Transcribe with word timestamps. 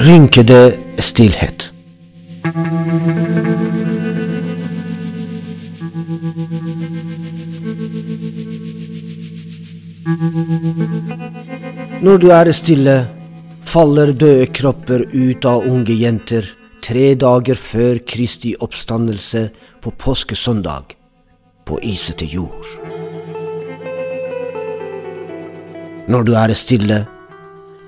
Rynkede 0.00 0.78
stillhet. 0.98 1.72
Når 12.02 12.16
du 12.16 12.30
er 12.34 12.52
stille, 12.52 13.06
faller 13.62 14.12
døde 14.12 14.46
kropper 14.50 15.04
ut 15.12 15.44
av 15.46 15.66
unge 15.68 15.94
jenter 15.94 16.58
tre 16.82 17.12
dager 17.18 17.58
før 17.58 17.98
Kristi 18.08 18.54
oppstandelse 18.64 19.48
på 19.88 19.92
påskesøndag 19.96 20.96
på 21.64 21.78
isete 21.80 22.26
jord. 22.28 22.66
Når 26.08 26.26
du 26.28 26.34
er 26.36 26.52
stille, 26.52 26.98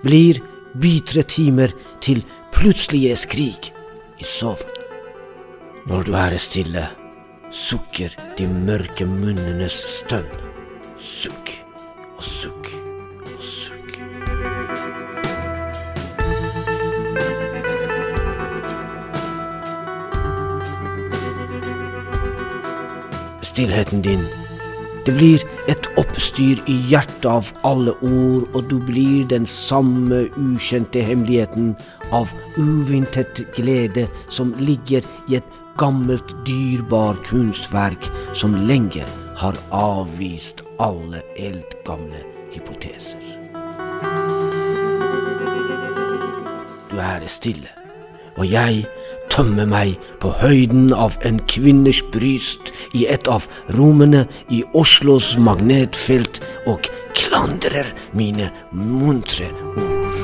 blir 0.00 0.40
bitre 0.80 1.22
timer 1.28 1.74
til 2.00 2.22
plutselige 2.56 3.18
skrik 3.20 3.68
i 4.16 4.24
sovn. 4.24 4.80
Når 5.84 6.08
du 6.08 6.16
er 6.16 6.38
stille, 6.40 6.86
sukker 7.52 8.16
de 8.38 8.48
mørke 8.48 9.04
munnenes 9.04 9.76
stønn. 9.98 10.32
Sukk 10.96 11.52
og 12.16 12.24
sukk 12.24 12.49
Stillheten 23.60 24.00
din, 24.02 24.22
det 25.04 25.12
blir 25.12 25.42
et 25.68 25.84
oppstyr 26.00 26.62
i 26.64 26.76
hjertet 26.88 27.26
av 27.28 27.50
alle 27.68 27.92
ord, 28.00 28.46
og 28.56 28.62
du 28.70 28.78
blir 28.80 29.26
den 29.28 29.44
samme 29.44 30.22
ukjente 30.40 31.02
hemmeligheten 31.04 31.74
av 32.16 32.32
uvintet 32.56 33.42
glede 33.52 34.06
som 34.32 34.54
ligger 34.56 35.04
i 35.28 35.36
et 35.36 35.58
gammelt, 35.76 36.32
dyrbar 36.48 37.20
kunstverk 37.28 38.08
som 38.32 38.56
lenge 38.64 39.04
har 39.42 39.60
avvist 39.76 40.64
alle 40.80 41.20
eldgamle 41.36 42.24
hypoteser. 42.54 43.20
Du 46.88 46.96
er 46.96 47.28
stille, 47.28 47.68
og 48.40 48.48
jeg 48.48 48.86
tømmer 49.40 49.64
meg 49.64 49.94
på 50.20 50.28
høyden 50.36 50.90
av 50.92 51.14
en 51.24 51.38
kvinners 51.48 52.02
bryst 52.12 52.74
i 52.92 53.06
et 53.08 53.24
av 53.30 53.46
rommene 53.72 54.26
i 54.52 54.58
Oslos 54.76 55.30
magnetfelt 55.40 56.42
og 56.68 56.90
klandrer 57.16 57.88
mine 58.12 58.50
muntre 58.76 59.48
ord. 59.80 60.18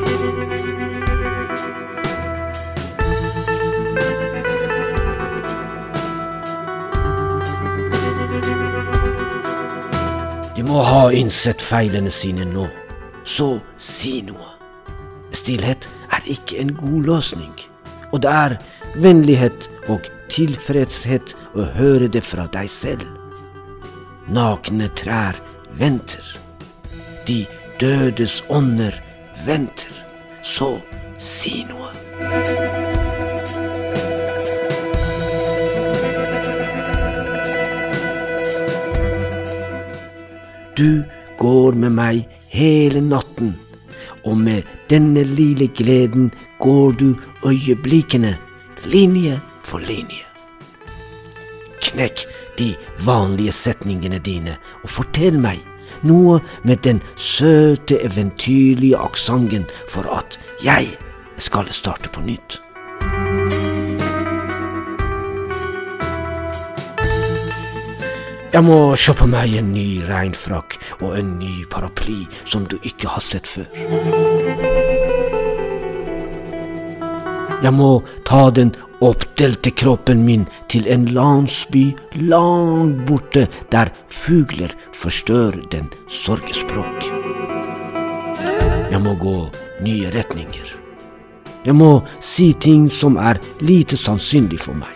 De 10.56 10.69
må 10.69 10.84
ha 10.84 11.06
innsett 11.17 11.64
feilene 11.64 12.12
sine 12.12 12.45
nå, 12.53 12.69
så 13.25 13.55
si 13.80 14.19
noe. 14.28 14.53
Stillhet 15.33 15.89
er 16.12 16.33
ikke 16.36 16.61
en 16.61 16.77
god 16.77 17.14
løsning, 17.14 17.55
og 18.12 18.20
det 18.25 18.30
er 18.45 18.61
vennlighet 18.95 19.69
og 19.92 20.06
tilfredshet 20.33 21.35
å 21.55 21.67
høre 21.77 22.08
det 22.13 22.23
fra 22.27 22.47
deg 22.52 22.70
selv. 22.70 23.07
Nakne 24.27 24.89
trær 24.98 25.39
venter. 25.79 26.24
De 27.27 27.45
dødes 27.80 28.42
ånder 28.48 28.95
venter. 29.47 29.92
Så 30.42 30.77
si 31.19 31.64
noe. 31.67 31.92
Du 40.77 41.03
går 41.39 41.73
med 41.73 41.95
meg 41.97 42.27
hele 42.53 43.01
natten, 43.01 43.55
og 44.24 44.36
med 44.39 44.67
denne 44.91 45.23
lille 45.24 45.70
gleden 45.73 46.29
går 46.61 46.92
du 47.01 47.08
øyeblikkene, 47.47 48.35
linje 48.86 49.41
for 49.63 49.79
linje. 49.79 50.24
Knekk 51.83 52.27
de 52.58 52.74
vanlige 53.05 53.52
setningene 53.52 54.19
dine 54.19 54.57
og 54.83 54.91
fortell 54.91 55.39
meg 55.41 55.63
noe 56.07 56.39
med 56.63 56.83
den 56.86 57.01
søte, 57.17 57.98
eventyrlige 58.05 58.98
aksenten 58.98 59.67
for 59.91 60.08
at 60.14 60.39
jeg 60.64 60.95
skal 61.39 61.70
starte 61.73 62.13
på 62.13 62.23
nytt. 62.27 62.61
Jeg 68.57 68.64
må 68.64 68.95
kjøpe 68.97 69.27
meg 69.29 69.53
en 69.58 69.74
ny 69.74 70.01
regnfrakk 70.07 70.79
og 71.03 71.18
en 71.18 71.35
ny 71.36 71.67
paraply 71.68 72.23
som 72.48 72.64
du 72.64 72.79
ikke 72.89 73.11
har 73.13 73.24
sett 73.24 73.51
før. 73.51 73.68
Jeg 77.67 77.75
må 77.75 78.05
ta 78.23 78.45
den 78.55 78.69
oppdelte 79.03 79.73
kroppen 79.75 80.21
min 80.23 80.45
til 80.71 80.85
en 80.87 81.09
landsby 81.11 81.97
langt 82.31 83.01
borte 83.09 83.49
der 83.73 83.91
fugler 84.07 84.71
forstør 84.95 85.59
den 85.73 85.89
sorgespråk. 86.07 87.09
Jeg 88.93 89.03
må 89.03 89.17
gå 89.19 89.35
nye 89.83 90.15
retninger. 90.15 90.71
Jeg 91.67 91.75
må 91.75 91.91
si 92.23 92.53
ting 92.55 92.87
som 92.87 93.19
er 93.19 93.43
lite 93.59 93.98
sannsynlig 93.98 94.63
for 94.63 94.79
meg. 94.79 94.95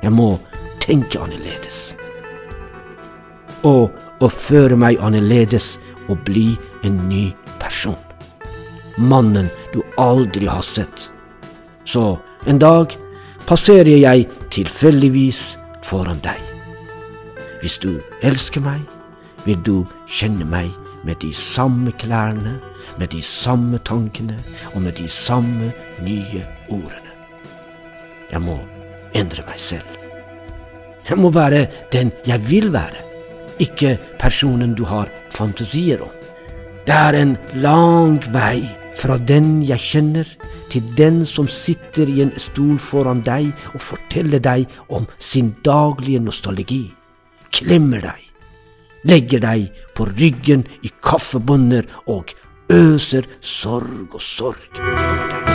Jeg 0.00 0.16
må 0.16 0.38
tenke 0.80 1.20
annerledes 1.20 1.90
og 3.64 3.92
oppføre 4.24 4.76
meg 4.80 5.04
annerledes 5.04 5.74
og 6.08 6.24
bli 6.24 6.54
en 6.84 7.02
ny 7.12 7.26
person. 7.60 8.00
Mannen 8.96 9.52
du 9.74 9.82
aldri 10.00 10.48
har 10.48 10.64
sett. 10.64 11.10
Så 11.84 12.18
en 12.46 12.58
dag 12.58 12.94
passerer 13.46 13.96
jeg 13.98 14.28
tilfeldigvis 14.50 15.58
foran 15.84 16.20
deg. 16.24 16.40
Hvis 17.60 17.78
du 17.78 18.00
elsker 18.24 18.60
meg, 18.64 18.80
vil 19.44 19.60
du 19.64 19.84
kjenne 20.08 20.46
meg 20.48 20.72
med 21.04 21.20
de 21.20 21.32
samme 21.36 21.92
klærne, 22.00 22.58
med 22.98 23.08
de 23.12 23.22
samme 23.22 23.78
tankene 23.84 24.36
og 24.74 24.82
med 24.82 24.92
de 24.96 25.08
samme 25.08 25.72
nye 26.04 26.44
ordene. 26.68 27.12
Jeg 28.32 28.40
må 28.40 28.58
endre 29.14 29.44
meg 29.46 29.60
selv. 29.60 29.88
Jeg 31.08 31.18
må 31.20 31.30
være 31.30 31.66
den 31.92 32.12
jeg 32.26 32.40
vil 32.48 32.72
være 32.72 33.04
ikke 33.60 33.98
personen 34.18 34.74
du 34.74 34.84
har 34.88 35.10
fantasier 35.30 36.02
om. 36.02 36.12
Det 36.86 36.94
er 36.94 37.16
en 37.16 37.36
lang 37.54 38.18
vei 38.32 38.64
fra 38.96 39.16
den 39.18 39.62
jeg 39.64 39.80
kjenner, 39.80 40.28
til 40.74 40.86
den 40.98 41.22
som 41.26 41.46
sitter 41.46 42.10
i 42.10 42.18
en 42.24 42.32
stol 42.40 42.80
foran 42.82 43.20
deg 43.22 43.52
og 43.76 43.82
forteller 43.92 44.42
deg 44.42 44.66
om 44.90 45.06
sin 45.22 45.52
daglige 45.62 46.18
nostalgi, 46.18 46.88
klemmer 47.54 48.02
deg, 48.02 48.24
legger 49.06 49.44
deg 49.44 49.68
på 49.94 50.08
ryggen 50.10 50.66
i 50.82 50.90
kaffebønner 51.04 51.86
og 52.10 52.34
øser 52.74 53.28
sorg 53.38 54.16
og 54.18 54.22
sorg 54.22 54.80
over 54.80 54.98
deg. 54.98 55.52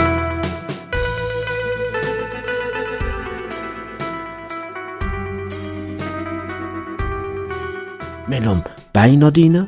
Mellom 8.30 8.60
beina 8.94 9.28
dine 9.34 9.66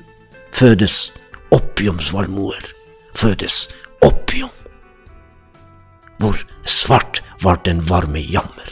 fødes 0.55 1.11
opiumsvalmuer, 1.51 2.63
fødes 3.19 3.67
opium. 4.01 4.62
Hvor 6.23 6.39
svart 6.65 7.19
var 7.43 7.59
den 7.67 7.81
varme 7.83 8.21
jammer. 8.23 8.69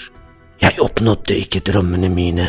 Jeg 0.62 0.78
oppnådde 0.78 1.34
ikke 1.34 1.64
drømmene 1.66 2.08
mine, 2.12 2.46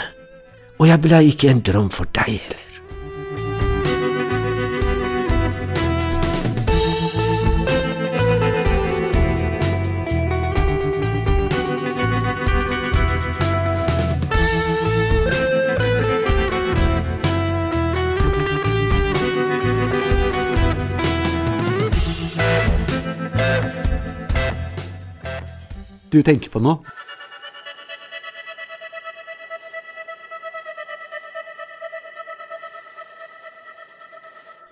og 0.78 0.86
jeg 0.92 1.02
ble 1.02 1.24
ikke 1.26 1.50
en 1.50 1.64
drøm 1.66 1.88
for 1.90 2.06
deg 2.14 2.36
heller. 2.36 2.71
du 26.12 26.20
tenker 26.26 26.52
på 26.52 26.62
nå? 26.64 26.76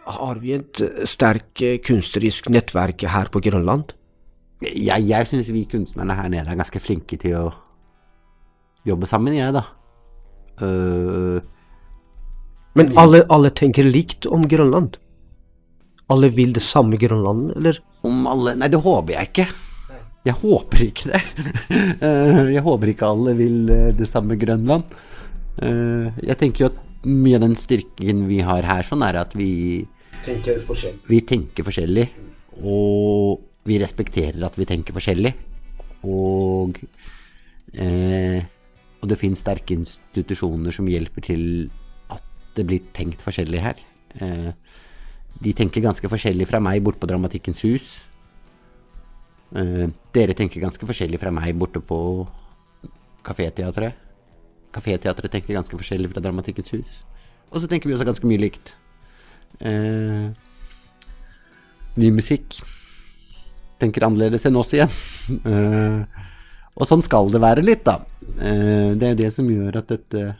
Har 0.09 0.41
vi 0.41 0.55
et 0.57 0.81
eh, 0.83 1.05
sterkt 1.07 1.63
eh, 1.63 1.79
kunstnerisk 1.85 2.49
nettverk 2.51 3.05
her 3.07 3.31
på 3.31 3.41
Grønland? 3.45 3.93
Jeg, 4.59 5.05
jeg 5.07 5.27
syns 5.29 5.51
vi 5.55 5.63
kunstnerne 5.71 6.17
her 6.17 6.27
nede 6.31 6.51
er 6.51 6.59
ganske 6.59 6.81
flinke 6.83 7.15
til 7.21 7.37
å 7.39 7.45
jobbe 8.87 9.07
sammen, 9.07 9.37
jeg, 9.37 9.53
da. 9.55 9.63
Uh, 10.59 11.39
Men 12.75 12.91
alle, 12.99 13.21
alle 13.31 13.53
tenker 13.55 13.87
likt 13.87 14.27
om 14.27 14.43
Grønland? 14.51 14.97
Alle 16.11 16.27
vil 16.35 16.51
det 16.57 16.65
samme 16.65 16.99
Grønland, 16.99 17.53
eller? 17.55 17.79
Om 18.03 18.27
alle 18.27 18.57
Nei, 18.59 18.67
det 18.71 18.81
håper 18.83 19.15
jeg 19.15 19.31
ikke. 19.31 19.47
Jeg 20.27 20.35
håper 20.41 20.83
ikke 20.83 21.13
det. 21.13 21.21
jeg 22.55 22.63
håper 22.65 22.91
ikke 22.91 23.07
alle 23.07 23.33
vil 23.39 23.71
det 23.95 24.07
samme 24.09 24.35
Grønland. 24.39 24.83
Jeg 25.59 26.35
tenker 26.39 26.65
jo 26.65 26.69
at 26.73 26.81
mye 27.07 27.37
av 27.37 27.45
den 27.45 27.55
styrken 27.59 28.25
vi 28.27 28.41
har 28.43 28.67
her, 28.67 28.83
sånn 28.83 29.05
er 29.07 29.21
at 29.21 29.35
vi 29.37 29.85
Tenker 30.19 30.59
forskjellig. 30.59 30.99
Vi 31.07 31.19
tenker 31.23 31.63
forskjellig. 31.63 32.05
Og 32.67 33.39
vi 33.67 33.77
respekterer 33.79 34.43
at 34.43 34.57
vi 34.59 34.67
tenker 34.67 34.95
forskjellig. 34.95 35.31
Og 36.07 36.79
eh, 37.73 38.43
Og 38.99 39.07
det 39.07 39.19
finnes 39.19 39.39
sterke 39.39 39.77
institusjoner 39.77 40.75
som 40.75 40.87
hjelper 40.91 41.23
til 41.23 41.43
at 42.11 42.23
det 42.57 42.65
blir 42.67 42.83
tenkt 42.95 43.23
forskjellig 43.23 43.61
her. 43.63 43.79
Eh, 44.19 44.51
de 45.39 45.53
tenker 45.55 45.85
ganske 45.85 46.11
forskjellig 46.11 46.49
fra 46.49 46.59
meg 46.59 46.83
borte 46.83 46.99
på 46.99 47.07
Dramatikkens 47.07 47.63
hus. 47.63 47.93
Eh, 49.57 49.87
dere 50.13 50.35
tenker 50.37 50.61
ganske 50.61 50.85
forskjellig 50.85 51.19
fra 51.21 51.31
meg 51.33 51.57
borte 51.57 51.81
på 51.81 51.99
Kaféteatret. 53.25 53.97
Kaféteatret 54.73 55.33
tenker 55.33 55.57
ganske 55.57 55.77
forskjellig 55.77 56.11
fra 56.11 56.21
Dramatikkens 56.21 56.73
hus. 56.75 56.99
Og 57.49 57.61
så 57.61 57.69
tenker 57.69 57.89
vi 57.89 57.95
også 57.95 58.07
ganske 58.07 58.29
mye 58.29 58.43
likt. 58.43 58.75
Eh, 59.59 60.29
ny 61.99 62.11
musikk 62.13 62.59
tenker 63.79 64.05
annerledes 64.05 64.45
enn 64.45 64.59
oss 64.59 64.75
igjen. 64.75 64.91
eh, 65.49 66.27
og 66.79 66.87
sånn 66.87 67.03
skal 67.03 67.31
det 67.33 67.41
være 67.43 67.65
litt, 67.65 67.83
da. 67.87 67.97
Eh, 68.37 68.93
det 68.99 69.11
er 69.13 69.19
det 69.19 69.33
som 69.35 69.49
gjør 69.49 69.81
at 69.81 69.89
dette 69.89 70.35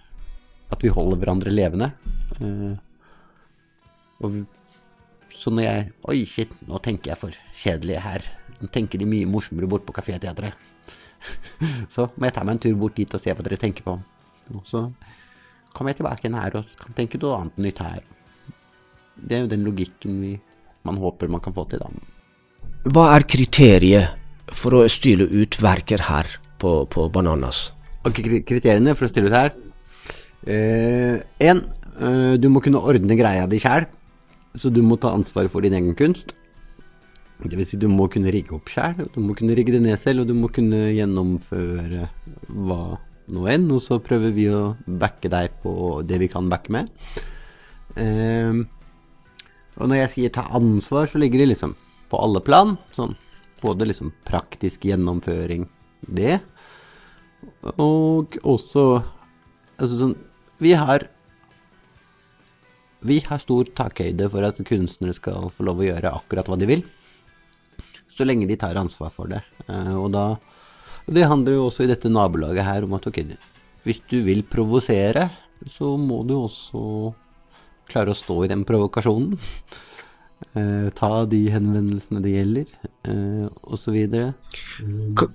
At 0.70 0.84
vi 0.86 0.92
holder 0.94 1.18
hverandre 1.18 1.52
levende. 1.52 1.90
Eh, 2.38 2.76
og 4.22 4.44
så 5.34 5.50
når 5.54 5.66
jeg 5.66 5.88
Oi, 6.12 6.20
shit, 6.30 6.54
nå 6.68 6.78
tenker 6.84 7.14
jeg 7.14 7.22
for 7.24 7.42
kjedelig 7.58 8.04
her. 8.06 8.28
Nå 8.60 8.70
tenker 8.74 9.00
de 9.00 9.08
mye 9.08 9.30
morsommere 9.30 9.70
bort 9.70 9.86
på 9.88 9.96
Kaféteatret. 9.96 10.54
så 11.94 12.08
må 12.16 12.28
jeg 12.28 12.36
ta 12.36 12.46
meg 12.46 12.58
en 12.58 12.62
tur 12.66 12.78
bort 12.80 12.98
dit 13.00 13.14
og 13.14 13.22
se 13.22 13.34
hva 13.34 13.46
dere 13.46 13.60
tenker 13.60 13.86
på. 13.86 13.96
Og 14.56 14.64
så 14.68 14.86
kommer 15.76 15.94
jeg 15.94 16.02
tilbake 16.02 16.26
igjen 16.26 16.40
her 16.40 16.60
og 16.60 16.78
kan 16.80 16.96
tenke 16.98 17.20
noe 17.22 17.40
annet 17.40 17.60
nytt 17.66 17.82
her. 17.84 18.04
Det 19.20 19.38
er 19.38 19.44
jo 19.44 19.52
den 19.52 19.66
logikken 19.68 20.22
vi, 20.24 20.34
man 20.88 21.00
håper 21.00 21.32
man 21.32 21.44
kan 21.44 21.56
få 21.56 21.66
til, 21.70 21.84
da. 21.84 21.92
Hva 22.90 23.10
er 23.16 23.28
kriteriet 23.28 24.56
for 24.56 24.80
å 24.80 24.86
stille 24.92 25.28
ut 25.28 25.58
verker 25.62 26.08
her 26.08 26.30
på, 26.60 26.84
på 26.90 27.10
Bananas? 27.14 27.70
Ok, 28.08 28.24
Kriteriene 28.48 28.96
for 28.96 29.06
å 29.06 29.12
stille 29.12 29.28
ut 29.28 29.36
her 29.36 29.52
Én, 30.48 31.60
uh, 31.60 32.00
uh, 32.00 32.36
du 32.40 32.48
må 32.48 32.62
kunne 32.64 32.80
ordne 32.80 33.18
greia 33.20 33.48
di 33.50 33.60
sjæl. 33.60 33.90
Så 34.58 34.72
du 34.74 34.82
må 34.82 34.98
ta 34.98 35.12
ansvaret 35.14 35.52
for 35.52 35.62
din 35.62 35.76
egen 35.78 35.96
kunst. 36.00 36.34
Det 37.40 37.56
vil 37.56 37.68
si, 37.68 37.80
du 37.80 37.88
må 37.88 38.10
kunne 38.12 38.34
rigge 38.36 38.58
opp 38.58 38.68
sjæl, 38.72 39.06
du 39.14 39.22
må 39.24 39.36
kunne 39.38 39.56
rigge 39.56 39.72
det 39.72 39.84
ned 39.86 39.96
selv, 40.02 40.24
og 40.24 40.28
du 40.28 40.36
må 40.36 40.50
kunne 40.52 40.90
gjennomføre 40.92 42.10
hva 42.52 42.82
nå 43.32 43.46
enn. 43.54 43.70
Og 43.72 43.80
så 43.86 44.02
prøver 44.04 44.36
vi 44.36 44.50
å 44.52 44.74
backe 44.86 45.32
deg 45.32 45.56
på 45.64 46.02
det 46.08 46.20
vi 46.20 46.28
kan 46.32 46.52
backe 46.52 46.74
med. 46.76 46.92
Eh, 47.96 48.60
og 49.80 49.88
når 49.88 50.04
jeg 50.04 50.14
sier 50.16 50.36
ta 50.36 50.50
ansvar, 50.60 51.08
så 51.08 51.22
ligger 51.22 51.46
det 51.46 51.54
liksom 51.54 51.78
på 52.12 52.20
alle 52.20 52.44
plan. 52.44 52.76
Sånn 52.98 53.16
både 53.62 53.88
liksom 53.90 54.12
praktisk 54.28 54.86
gjennomføring, 54.88 55.68
det, 56.08 56.40
og 57.80 58.36
også 58.48 58.84
Altså 59.80 59.96
sånn 59.96 60.14
Vi 60.60 60.74
har 60.76 61.06
Vi 63.00 63.20
har 63.24 63.40
stor 63.40 63.68
takhøyde 63.76 64.28
for 64.32 64.44
at 64.44 64.60
kunstnere 64.68 65.16
skal 65.16 65.48
få 65.56 65.64
lov 65.68 65.80
å 65.80 65.88
gjøre 65.88 66.12
akkurat 66.12 66.50
hva 66.52 66.58
de 66.60 66.68
vil. 66.68 66.82
Så 68.20 68.28
lenge 68.28 68.50
de 68.50 68.58
tar 68.60 68.76
ansvar 68.76 69.14
for 69.16 69.32
det. 69.32 69.40
Eh, 69.70 69.96
og 69.96 70.12
da 70.12 70.36
Det 71.10 71.26
handler 71.26 71.56
jo 71.56 71.70
også 71.70 71.86
i 71.86 71.90
dette 71.90 72.10
nabolaget 72.12 72.68
her 72.68 72.84
om 72.86 72.92
at 72.94 73.08
ok, 73.08 73.24
hvis 73.82 74.02
du 74.12 74.20
vil 74.22 74.44
provosere, 74.44 75.32
så 75.66 75.96
må 75.98 76.22
du 76.28 76.36
også 76.38 77.14
klare 77.90 78.14
å 78.14 78.18
stå 78.18 78.44
i 78.44 78.52
den 78.52 78.66
provokasjonen. 78.66 79.38
Eh, 80.56 80.88
ta 80.96 81.26
de 81.28 81.40
henvendelsene 81.52 82.22
det 82.24 82.32
gjelder, 82.32 82.70
eh, 83.12 83.50
osv. 83.68 83.98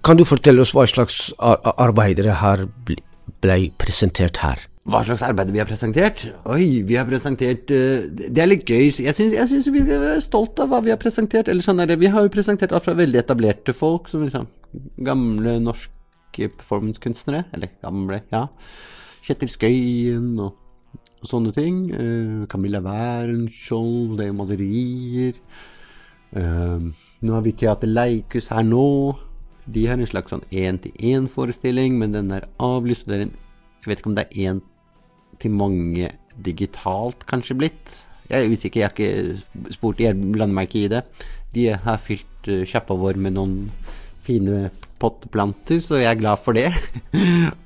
Kan 0.00 0.16
du 0.16 0.24
fortelle 0.24 0.64
oss 0.64 0.72
hva 0.72 0.86
slags 0.88 1.26
arbeidere 1.38 2.38
her 2.40 2.64
ble 2.88 3.58
presentert 3.76 4.40
her? 4.40 4.64
Hva 4.84 5.00
slags 5.06 5.22
arbeid 5.24 5.48
vi 5.54 5.62
har 5.62 5.68
presentert? 5.68 6.26
Oi, 6.52 6.82
vi 6.84 6.98
har 6.98 7.06
presentert 7.08 7.70
uh, 7.72 8.04
Det 8.04 8.42
er 8.42 8.50
litt 8.50 8.68
gøy. 8.68 8.90
Jeg 8.92 9.16
syns 9.16 9.70
vi 9.72 9.84
skal 9.86 10.02
være 10.02 10.24
stolt 10.24 10.60
av 10.60 10.68
hva 10.72 10.82
vi 10.84 10.92
har 10.92 11.00
presentert. 11.00 11.48
Eller 11.48 11.64
sånn 11.64 11.80
er 11.80 11.88
det. 11.88 12.00
Vi 12.02 12.10
har 12.12 12.26
jo 12.26 12.32
presentert 12.34 12.74
alt 12.74 12.84
fra 12.84 12.96
veldig 12.98 13.22
etablerte 13.22 13.72
folk, 13.76 14.10
som 14.12 14.26
liksom 14.26 14.50
gamle 15.06 15.56
norske 15.64 16.50
performancekunstnere. 16.58 17.46
Eller 17.56 17.72
gamle, 17.80 18.20
ja. 18.34 18.44
Kjetil 19.24 19.54
Skøyen 19.54 20.34
og 20.36 20.60
og 21.24 21.30
sånne 21.30 21.54
ting. 21.56 21.78
Uh, 21.88 22.44
Camilla 22.52 22.82
Wærenskjold, 22.84 24.18
det 24.18 24.28
er 24.28 24.36
malerier. 24.36 25.40
Uh, 26.36 26.92
nå 27.24 27.32
har 27.32 27.44
vi 27.46 27.54
Teater 27.56 27.88
Leikhus 27.88 28.50
her 28.52 28.66
nå. 28.66 29.16
De 29.64 29.86
har 29.88 29.96
en 29.96 30.10
slags 30.10 30.34
sånn 30.34 30.44
én-til-én-forestilling, 30.52 31.96
men 31.96 32.12
den 32.12 32.30
er 32.36 32.44
avlyst. 32.60 33.08
Det 33.08 33.16
er 33.16 33.26
en, 33.26 33.34
jeg 33.80 33.90
vet 33.90 34.02
ikke 34.02 34.12
om 34.12 34.18
det 34.18 34.26
er 34.28 34.50
én 34.50 34.60
til 35.42 35.54
mange 35.54 36.10
digitalt, 36.44 37.26
kanskje 37.30 37.58
blitt. 37.58 38.00
Jeg 38.30 38.40
er 38.40 38.52
usikker, 38.52 38.80
jeg 38.80 38.88
har 38.88 38.94
ikke 38.96 39.72
spurt, 39.74 40.00
meg 40.00 40.68
ikke 40.68 40.84
i 40.84 40.92
det. 40.92 41.04
De 41.54 41.68
har 41.74 42.00
fylt 42.02 42.50
sjappa 42.66 42.96
vår 42.98 43.20
med 43.20 43.36
noen 43.36 43.56
fine 44.24 44.70
potteplanter, 45.02 45.80
så 45.84 46.00
jeg 46.00 46.10
er 46.14 46.20
glad 46.20 46.40
for 46.42 46.56
det. 46.56 46.70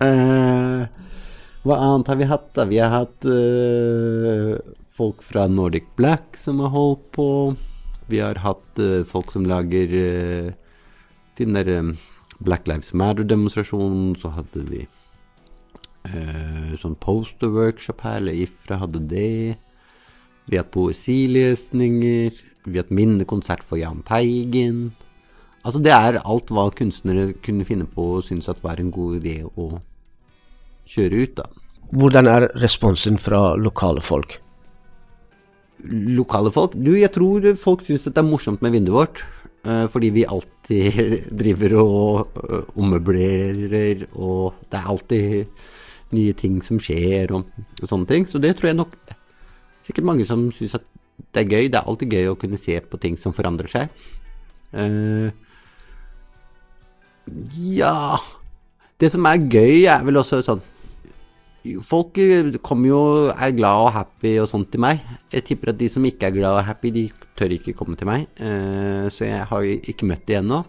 uh, 0.02 0.88
Hva 1.66 1.76
annet 1.85 2.11
har 2.11 2.19
vi 2.19 2.28
hatt, 2.31 2.50
da? 2.57 2.66
Vi 2.69 2.78
har 2.81 2.93
hatt 2.95 3.26
uh, 3.28 4.57
folk 4.95 5.25
fra 5.26 5.47
Nordic 5.50 5.88
Black 5.99 6.38
som 6.38 6.62
har 6.64 6.73
holdt 6.75 7.04
på. 7.16 7.28
Vi 8.09 8.23
har 8.23 8.40
hatt 8.43 8.81
uh, 8.83 9.02
folk 9.09 9.35
som 9.35 9.47
lager 9.49 9.93
uh, 9.93 10.52
den 11.38 11.59
der 11.59 11.69
um, 11.78 11.93
Black 12.38 12.66
Lives 12.71 12.95
Matter-demonstrasjonen. 12.95 14.14
Så 14.19 14.33
hadde 14.35 14.64
vi 14.71 14.87
sånn 16.81 16.97
poster-workshop 17.03 18.05
her, 18.07 18.21
eller 18.23 18.38
Ifra 18.45 18.81
hadde 18.83 19.03
det. 19.11 19.59
Vi 20.49 20.57
har 20.57 20.65
hatt 20.65 20.73
poesilesninger. 20.75 22.41
Vi 22.65 22.77
har 22.77 22.87
hatt 22.87 22.95
minnekonsert 22.95 23.65
for 23.65 23.81
Jahn 23.81 24.00
Teigen. 24.09 24.91
Altså, 25.67 25.81
det 25.85 25.93
er 25.93 26.21
alt 26.23 26.50
hva 26.55 26.69
kunstnere 26.73 27.33
kunne 27.45 27.67
finne 27.69 27.88
på 27.91 28.15
og 28.19 28.27
synes 28.27 28.49
at 28.49 28.62
var 28.65 28.81
en 28.81 28.93
god 28.95 29.19
idé 29.21 29.43
å 29.45 29.81
kjøre 30.88 31.25
ut, 31.25 31.35
da. 31.41 31.49
Hvordan 31.88 32.29
er 32.29 32.47
responsen 32.61 33.17
fra 33.21 33.57
lokale 33.57 34.00
folk? 34.05 34.38
Lokale 35.88 36.53
folk? 36.53 36.77
Du, 36.77 36.93
jeg 36.97 37.12
tror 37.15 37.45
folk 37.61 37.85
syns 37.87 38.07
det 38.07 38.17
er 38.17 38.29
morsomt 38.29 38.65
med 38.65 38.77
vinduet 38.77 38.97
vårt. 38.97 39.25
Uh, 39.67 39.85
fordi 39.91 40.12
vi 40.15 40.23
alltid 40.25 40.99
driver 41.41 41.75
og 41.83 42.38
uh, 42.38 42.62
ommøblerer, 42.79 44.07
og 44.15 44.61
det 44.71 44.79
er 44.79 44.93
alltid 44.93 45.67
nye 46.15 46.35
ting 46.37 46.61
som 46.65 46.81
skjer 46.83 47.35
og, 47.37 47.50
og, 47.81 47.85
sånne 47.88 48.09
ting. 48.11 48.29
Så 48.29 48.41
det 48.43 48.55
tror 48.59 48.73
jeg 48.73 48.79
nok 48.81 48.97
sikkert 49.87 50.09
mange 50.09 50.27
som 50.29 50.49
syns 50.55 50.79
at 50.79 50.87
det 51.35 51.45
er 51.45 51.53
gøy. 51.53 51.69
Det 51.69 51.81
er 51.81 51.91
alltid 51.91 52.17
gøy 52.17 52.33
å 52.33 52.38
kunne 52.41 52.61
se 52.61 52.79
på 52.81 53.00
ting 53.03 53.19
som 53.21 53.35
forandrer 53.37 53.71
seg. 53.73 53.93
Uh, 54.73 55.31
ja 57.57 58.19
Det 59.00 59.09
som 59.12 59.25
er 59.25 59.41
gøy, 59.41 59.87
er 59.88 60.03
vel 60.05 60.21
også 60.21 60.43
sånn 60.45 60.61
Folk 61.85 62.19
kommer 62.65 62.88
jo 62.88 63.00
er 63.33 63.55
glad 63.57 63.87
og 63.87 63.91
happy 63.93 64.35
og 64.41 64.47
sånt 64.49 64.71
til 64.73 64.81
meg. 64.81 65.03
Jeg 65.35 65.45
tipper 65.49 65.73
at 65.73 65.81
de 65.81 65.88
som 65.93 66.05
ikke 66.07 66.29
er 66.31 66.37
glad 66.37 66.61
og 66.61 66.65
happy, 66.65 66.93
de 66.95 67.03
tør 67.37 67.53
ikke 67.53 67.75
komme 67.77 67.99
til 67.99 68.09
meg. 68.09 68.25
Uh, 68.41 69.11
så 69.12 69.27
jeg 69.27 69.43
har 69.50 69.67
ikke 69.67 70.09
møtt 70.09 70.25
de 70.31 70.38
ennå. 70.38 70.62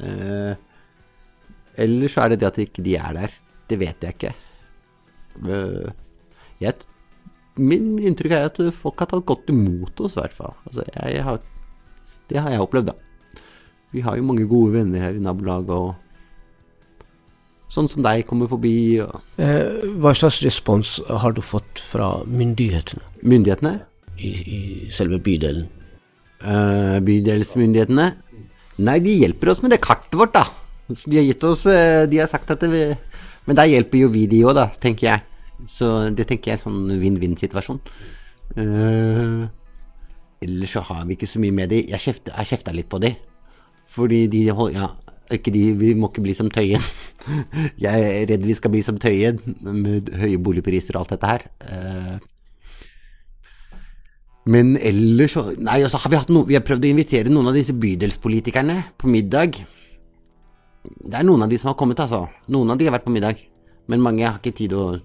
Uh, 0.00 0.54
eller 1.76 2.08
så 2.08 2.24
er 2.24 2.32
det 2.32 2.40
det 2.40 2.48
at 2.48 2.62
ikke 2.62 2.84
de 2.86 2.96
er 2.96 3.18
der. 3.18 3.36
Det 3.68 3.80
vet 3.82 4.06
jeg 4.06 4.16
ikke. 4.16 4.32
Uh, 5.44 5.88
jeg, 6.62 6.74
min 7.56 7.96
inntrykk 7.98 8.32
er 8.36 8.48
at 8.50 8.60
folk 8.76 9.00
har 9.02 9.10
tatt 9.10 9.26
godt 9.28 9.52
imot 9.52 10.00
oss, 10.04 10.16
i 10.16 10.20
hvert 10.22 10.36
fall. 10.36 10.54
Altså, 10.68 10.86
jeg, 10.94 11.22
har, 11.26 11.40
det 12.30 12.40
har 12.40 12.50
jeg 12.54 12.64
opplevd, 12.64 12.92
da. 12.92 12.96
Vi 13.94 14.02
har 14.04 14.16
jo 14.18 14.26
mange 14.28 14.46
gode 14.48 14.74
venner 14.74 15.00
her 15.06 15.16
i 15.16 15.22
nabolaget. 15.22 15.70
og 15.72 15.94
Sånn 17.72 17.88
som 17.90 18.04
deg 18.04 18.26
kommer 18.28 18.48
forbi. 18.50 19.00
Og... 19.02 19.20
Eh, 19.42 19.84
hva 20.00 20.12
slags 20.16 20.42
respons 20.44 20.98
har 21.08 21.32
du 21.36 21.42
fått 21.44 21.80
fra 21.82 22.22
myndighetene? 22.28 23.02
Myndighetene? 23.26 23.78
i, 24.18 24.28
i 24.28 24.60
selve 24.92 25.18
bydelen? 25.22 25.68
Uh, 26.40 26.98
bydelsmyndighetene? 27.04 28.10
Nei, 28.86 28.98
de 29.04 29.14
hjelper 29.22 29.52
oss 29.52 29.62
med 29.64 29.72
det 29.72 29.80
kartet 29.84 30.18
vårt, 30.18 30.34
da. 30.36 30.46
De 30.86 31.16
har 31.16 31.24
gitt 31.26 31.42
oss 31.42 31.64
eh, 31.66 32.04
De 32.06 32.20
har 32.20 32.28
sagt 32.30 32.52
at 32.52 32.60
vil 32.62 32.92
Men 33.46 33.58
der 33.58 33.70
hjelper 33.70 34.02
jo 34.04 34.10
vi 34.12 34.26
de 34.30 34.42
òg, 34.46 34.56
da, 34.58 34.66
tenker 34.82 35.08
jeg. 35.10 35.24
Så 35.70 35.88
det 36.14 36.26
tenker 36.28 36.52
jeg 36.52 36.58
er 36.58 36.60
en 36.60 36.66
sånn 36.66 37.00
vinn-vinn-situasjon. 37.00 37.80
Uh, 38.56 39.46
ellers 40.44 40.76
så 40.76 40.82
har 40.88 41.06
vi 41.06 41.16
ikke 41.16 41.30
så 41.30 41.40
mye 41.42 41.54
med 41.54 41.72
de. 41.72 41.82
Jeg 41.92 42.02
kjefta, 42.02 42.44
kjefta 42.46 42.74
litt 42.76 42.90
på 42.92 43.00
de. 43.02 43.14
Fordi 43.96 44.26
de. 44.30 44.44
Ja, 44.74 44.90
ikke 45.32 45.52
de 45.54 45.72
Vi 45.78 45.94
må 45.98 46.10
ikke 46.10 46.24
bli 46.26 46.34
som 46.38 46.50
Tøyen. 46.52 46.82
Jeg 47.86 48.06
er 48.06 48.26
redd 48.30 48.46
vi 48.46 48.54
skal 48.54 48.70
bli 48.74 48.82
som 48.86 48.98
Tøyen 49.02 49.40
med 49.62 50.12
høye 50.14 50.38
boligpriser 50.42 50.98
og 50.98 51.06
alt 51.06 51.16
dette 51.16 51.30
her. 51.32 51.46
Uh, 51.66 52.16
men 54.46 54.76
ellers 54.78 55.34
så 55.34 55.48
Nei, 55.58 55.80
og 55.82 55.90
så 55.90 55.98
har 55.98 56.12
vi 56.12 56.18
hatt 56.20 56.28
noe 56.30 56.46
Vi 56.46 56.54
har 56.54 56.62
prøvd 56.62 56.84
å 56.86 56.90
invitere 56.92 57.32
noen 57.32 57.50
av 57.50 57.56
disse 57.56 57.74
bydelspolitikerne 57.74 58.76
på 58.98 59.10
middag. 59.10 59.58
Det 60.96 61.18
er 61.18 61.26
noen 61.26 61.42
av 61.46 61.50
de 61.50 61.58
som 61.58 61.70
har 61.70 61.78
kommet, 61.78 62.00
altså. 62.00 62.26
Noen 62.52 62.70
av 62.70 62.78
de 62.78 62.88
har 62.88 62.94
vært 62.96 63.06
på 63.06 63.14
middag. 63.14 63.42
Men 63.86 64.02
mange 64.02 64.26
har 64.26 64.38
ikke 64.40 64.56
tid 64.56 64.74
og 64.74 65.00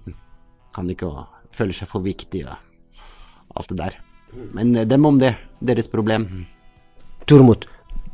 kan 0.74 0.88
ikke 0.90 1.06
og 1.06 1.26
føler 1.52 1.76
seg 1.76 1.90
for 1.90 2.04
viktig 2.04 2.46
og 2.48 2.56
alt 3.56 3.70
det 3.70 3.78
der. 3.78 3.98
Men 4.56 4.74
eh, 4.76 4.88
dem 4.88 5.06
om 5.06 5.18
det. 5.20 5.36
Deres 5.62 5.86
problem. 5.88 6.26
Tormod, 7.30 7.68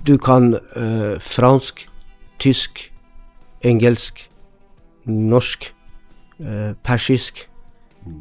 du 0.04 0.18
kan 0.20 0.52
uh, 0.76 1.16
fransk, 1.16 1.86
tysk, 2.38 2.82
engelsk, 3.64 4.20
norsk, 5.08 5.70
uh, 6.44 6.74
persisk, 6.84 7.46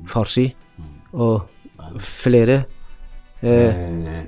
farsi 0.07 0.45
og 1.11 1.43
flere. 1.99 2.61
Uh, 3.43 3.51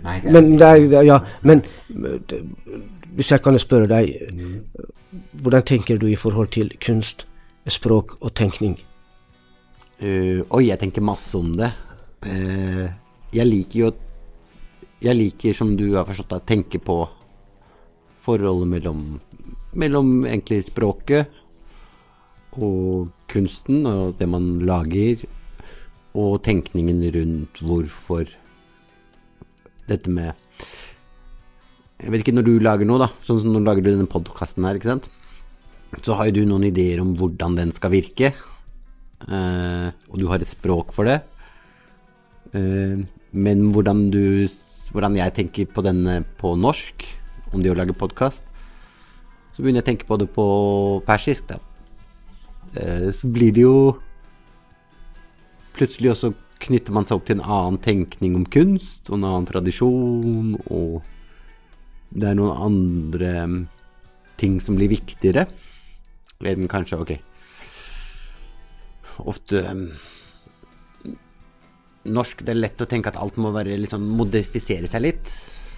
nei, 0.03 0.17
men 0.27 0.51
det 0.59 0.67
er, 0.67 1.03
ja, 1.07 1.21
men 1.41 1.63
det- 2.27 2.43
hvis 3.15 3.31
jeg 3.33 3.41
kan 3.43 3.57
spørre 3.59 3.89
deg, 3.89 4.13
hvordan 5.41 5.65
tenker 5.65 5.97
du 5.97 6.07
i 6.09 6.17
forhold 6.19 6.51
til 6.53 6.71
kunst, 6.83 7.25
språk 7.69 8.17
og 8.21 8.33
tenkning? 8.37 8.77
Uh, 9.99 10.45
oi, 10.55 10.69
jeg 10.69 10.79
tenker 10.79 11.03
masse 11.03 11.35
om 11.37 11.51
det. 11.59 11.73
Uh, 12.23 12.87
jeg 13.35 13.45
liker 13.45 13.79
jo 13.79 13.89
Jeg 14.99 15.15
liker, 15.15 15.53
som 15.55 15.77
du 15.79 15.93
har 15.95 16.03
forstått, 16.03 16.33
å 16.35 16.43
tenke 16.43 16.79
på 16.83 16.95
forholdet 18.19 18.67
mellom 18.67 19.03
Mellom 19.79 20.25
egentlig 20.25 20.65
språket 20.67 21.29
og 22.57 23.11
kunsten 23.29 23.85
og 23.85 24.17
det 24.17 24.25
man 24.27 24.57
lager, 24.65 25.21
og 26.17 26.41
tenkningen 26.43 27.03
rundt 27.13 27.61
hvorfor 27.61 28.25
dette 29.87 30.09
med 30.09 30.33
Jeg 31.99 32.13
vet 32.13 32.21
ikke, 32.23 32.35
når 32.37 32.45
du 32.47 32.53
lager 32.63 32.87
noe, 32.87 33.01
da, 33.01 33.09
sånn 33.27 33.41
som 33.41 33.51
når 33.51 33.59
du 33.59 33.67
lager 33.67 33.85
denne 33.89 34.07
podkasten 34.07 34.63
her, 34.63 34.77
ikke 34.79 34.87
sant, 34.93 35.09
så 36.05 36.15
har 36.15 36.29
jo 36.29 36.39
du 36.39 36.47
noen 36.47 36.69
ideer 36.69 37.01
om 37.03 37.11
hvordan 37.19 37.57
den 37.57 37.73
skal 37.75 37.91
virke. 37.91 38.31
Uh, 39.27 39.91
og 40.07 40.21
du 40.21 40.29
har 40.31 40.39
et 40.39 40.47
språk 40.47 40.93
for 40.95 41.09
det. 41.09 41.17
Uh, 42.55 43.03
men 43.35 43.69
hvordan 43.75 44.09
du 44.13 44.47
Hvordan 44.89 45.13
jeg 45.19 45.33
tenker 45.37 45.67
på 45.69 45.83
denne 45.85 46.23
på 46.39 46.55
norsk, 46.57 47.03
om 47.53 47.61
det 47.61 47.69
å 47.69 47.75
lage 47.77 47.93
podkast, 47.93 48.41
så 49.53 49.61
begynner 49.61 49.83
jeg 49.83 49.85
å 49.85 49.89
tenke 49.91 50.07
på 50.09 50.17
det 50.17 50.25
på 50.33 50.45
persisk, 51.05 51.51
da. 51.51 51.59
Uh, 52.73 53.11
så 53.13 53.29
blir 53.29 53.53
det 53.53 53.67
jo 53.67 53.75
Plutselig 55.77 56.09
også 56.11 56.31
knytter 56.59 56.95
man 56.95 57.05
seg 57.07 57.19
opp 57.19 57.27
til 57.27 57.37
en 57.37 57.45
annen 57.45 57.77
tenkning 57.79 58.33
om 58.35 58.47
kunst, 58.49 59.05
og 59.11 59.19
en 59.19 59.27
annen 59.29 59.45
tradisjon, 59.47 60.57
og 60.73 61.05
det 62.09 62.29
er 62.29 62.37
noen 62.37 62.63
andre 62.69 63.33
mm, 63.45 63.59
ting 64.39 64.59
som 64.63 64.77
blir 64.79 64.91
viktigere 64.91 65.47
enn 66.47 66.69
kanskje 66.71 67.01
Ok, 67.03 67.11
ofte 69.27 69.63
um, 69.67 69.89
Norsk, 72.09 72.45
det 72.47 72.53
er 72.53 72.61
lett 72.61 72.81
å 72.81 72.87
tenke 72.89 73.11
at 73.11 73.19
alt 73.19 73.37
må 73.37 73.51
være 73.53 73.75
liksom 73.77 74.05
modifisere 74.17 74.87
seg 74.89 75.03
litt. 75.03 75.33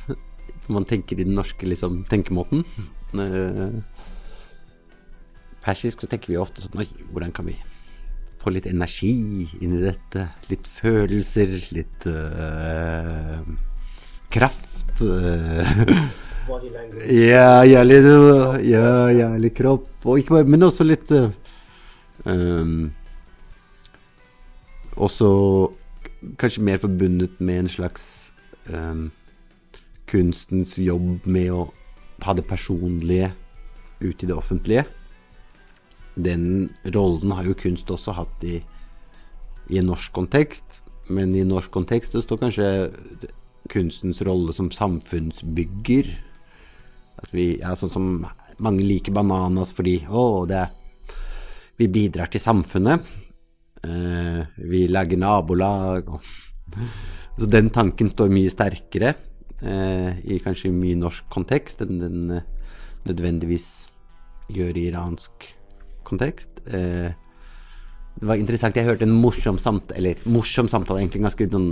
Man 0.75 0.85
tenker 0.87 1.17
i 1.17 1.25
den 1.25 1.33
norske 1.35 1.65
liksom, 1.65 2.03
tenkemåten. 2.07 2.61
Eh, 3.17 3.73
Persisk 5.65 6.05
så 6.05 6.09
tenker 6.09 6.31
vi 6.31 6.37
ofte 6.39 6.63
sånn 6.63 6.79
Oi, 6.81 6.87
hvordan 7.09 7.33
kan 7.35 7.49
vi 7.49 7.57
få 8.41 8.53
litt 8.53 8.69
energi 8.69 9.49
inn 9.59 9.75
i 9.77 9.83
dette? 9.83 10.29
Litt 10.53 10.69
følelser, 10.69 11.57
litt 11.75 12.07
øh, 12.09 13.41
kraft. 14.31 15.01
Ja, 17.07 17.63
jævlig, 17.63 18.01
ja, 18.67 19.07
jævlig 19.07 19.53
kropp. 19.55 19.87
Og 20.03 20.19
ikke 20.19 20.35
bare, 20.35 20.49
men 20.49 20.65
også 20.65 20.83
litt 20.83 21.11
um, 22.25 22.91
Også 24.97 25.29
kanskje 26.41 26.65
mer 26.65 26.81
forbundet 26.81 27.39
med 27.39 27.63
en 27.63 27.69
slags 27.71 28.05
um, 28.67 29.11
kunstens 30.11 30.75
jobb 30.81 31.25
med 31.25 31.53
å 31.55 31.69
ta 32.21 32.35
det 32.37 32.45
personlige 32.49 33.31
ut 34.01 34.23
i 34.23 34.27
det 34.27 34.35
offentlige. 34.35 34.85
Den 36.15 36.69
rollen 36.93 37.31
har 37.31 37.47
jo 37.47 37.57
kunst 37.57 37.89
også 37.89 38.17
hatt 38.17 38.43
i, 38.43 38.59
i 39.71 39.79
en 39.79 39.87
norsk 39.89 40.11
kontekst, 40.13 40.81
men 41.07 41.33
i 41.35 41.45
norsk 41.47 41.71
kontekst 41.71 42.13
så 42.13 42.21
står 42.25 42.43
kanskje 42.43 42.67
kunstens 43.71 44.21
rolle 44.27 44.53
som 44.55 44.69
samfunnsbygger. 44.73 46.11
At 47.21 47.33
vi, 47.35 47.55
ja, 47.61 47.73
sånn 47.77 47.93
som 47.93 48.11
mange 48.61 48.85
liker 48.85 49.15
Bananas 49.15 49.73
fordi 49.75 50.01
å, 50.09 50.45
det 50.49 50.61
er 50.65 50.77
Vi 51.81 51.87
bidrar 51.89 52.29
til 52.29 52.41
samfunnet. 52.43 53.07
Eh, 53.81 54.41
vi 54.69 54.83
lager 54.85 55.17
nabolag 55.17 56.11
og 56.13 56.21
Så 57.39 57.47
den 57.49 57.71
tanken 57.73 58.09
står 58.11 58.29
mye 58.29 58.51
sterkere 58.53 59.15
eh, 59.65 60.19
i 60.29 60.37
kanskje 60.43 60.69
mye 60.75 60.99
norsk 60.99 61.25
kontekst 61.33 61.81
enn 61.81 61.97
den 62.03 62.35
eh, 62.35 62.45
nødvendigvis 63.07 63.67
gjør 64.51 64.77
i 64.77 64.85
iransk 64.91 65.47
kontekst. 66.05 66.61
Eh, 66.67 67.09
det 68.19 68.27
var 68.27 68.37
interessant, 68.37 68.75
jeg 68.75 68.85
hørte 68.85 69.07
en 69.07 69.15
morsom 69.15 69.57
samtale, 69.57 69.97
eller 69.97 70.29
morsom 70.29 70.69
samtale, 70.69 71.01
egentlig 71.01 71.23
ganske 71.23 71.47
sånn 71.49 71.69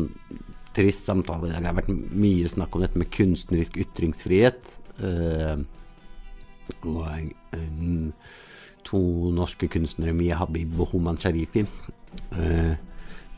trist 0.79 1.09
samtale 1.09 1.50
i 1.50 1.53
dag. 1.53 1.62
Det 1.62 1.71
har 1.71 1.79
vært 1.81 1.91
mye 2.25 2.51
snakk 2.51 2.75
om 2.75 2.86
dette 2.86 3.00
med 3.00 3.12
kunstnerisk 3.13 3.79
ytringsfrihet. 3.83 4.77
Uh, 5.03 5.65
og 6.86 7.01
en, 7.55 8.13
to 8.88 9.01
norske 9.36 9.67
kunstnere, 9.71 10.15
Mia 10.15 10.38
Habib 10.39 10.79
og 10.79 10.93
Homan 10.93 11.19
Sharifi, 11.19 11.65
uh, 12.36 12.74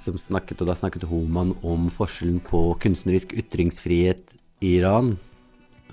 som 0.02 0.18
snakket, 0.22 0.62
og 0.62 0.70
da 0.70 0.78
snakket 0.78 1.10
Homan 1.10 1.56
om 1.68 1.90
forskjellen 1.94 2.40
på 2.46 2.64
kunstnerisk 2.82 3.36
ytringsfrihet 3.38 4.36
i 4.62 4.76
Iran 4.80 5.16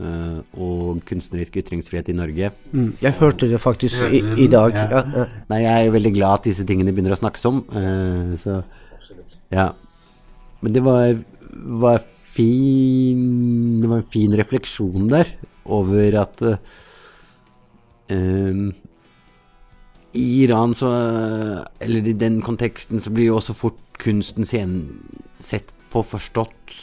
uh, 0.00 0.40
og 0.54 1.02
kunstnerisk 1.08 1.58
ytringsfrihet 1.62 2.10
i 2.12 2.16
Norge. 2.16 2.52
Mm, 2.72 2.92
jeg 3.02 3.16
hørte 3.20 3.48
det 3.50 3.60
faktisk 3.62 4.04
i, 4.08 4.22
i 4.44 4.48
dag. 4.52 4.76
Ja, 4.76 5.02
ja. 5.02 5.26
Nei, 5.50 5.62
jeg 5.64 5.72
er 5.74 5.88
jo 5.88 5.96
veldig 5.96 6.14
glad 6.16 6.40
at 6.40 6.50
disse 6.50 6.66
tingene 6.68 6.94
begynner 6.94 7.16
å 7.16 7.20
snakkes 7.20 7.48
om. 7.50 7.64
eh, 7.72 8.34
så 8.40 8.60
ja. 9.54 9.70
Men 10.60 10.74
det 10.74 10.82
var, 10.82 11.12
var 11.52 12.02
fin 12.32 13.80
Det 13.80 13.88
var 13.88 14.02
en 14.02 14.12
fin 14.12 14.36
refleksjon 14.36 15.08
der 15.10 15.30
over 15.68 16.20
at 16.22 16.42
eh, 18.08 18.60
I 20.14 20.26
Iran 20.44 20.74
så 20.74 20.92
Eller 21.80 22.08
i 22.08 22.16
den 22.16 22.40
konteksten 22.42 23.00
så 23.00 23.12
blir 23.12 23.30
jo 23.30 23.38
også 23.40 23.56
fort 23.56 23.82
kunsten 23.98 24.44
sett 24.44 25.72
på, 25.90 26.04
forstått, 26.06 26.74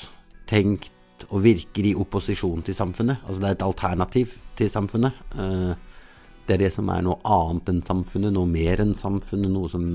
tenkt 0.50 0.92
og 1.30 1.46
virker 1.46 1.86
i 1.88 1.94
opposisjon 1.96 2.64
til 2.66 2.76
samfunnet. 2.76 3.22
Altså 3.24 3.40
det 3.40 3.48
er 3.48 3.56
et 3.56 3.64
alternativ 3.64 4.34
til 4.60 4.70
samfunnet. 4.70 5.16
Eh, 5.38 5.74
det 6.46 6.58
er 6.58 6.64
det 6.66 6.74
som 6.76 6.90
er 6.92 7.06
noe 7.06 7.16
annet 7.24 7.72
enn 7.72 7.80
samfunnet, 7.86 8.34
noe 8.36 8.50
mer 8.50 8.84
enn 8.84 8.92
samfunnet, 8.98 9.52
noe 9.54 9.72
som 9.72 9.86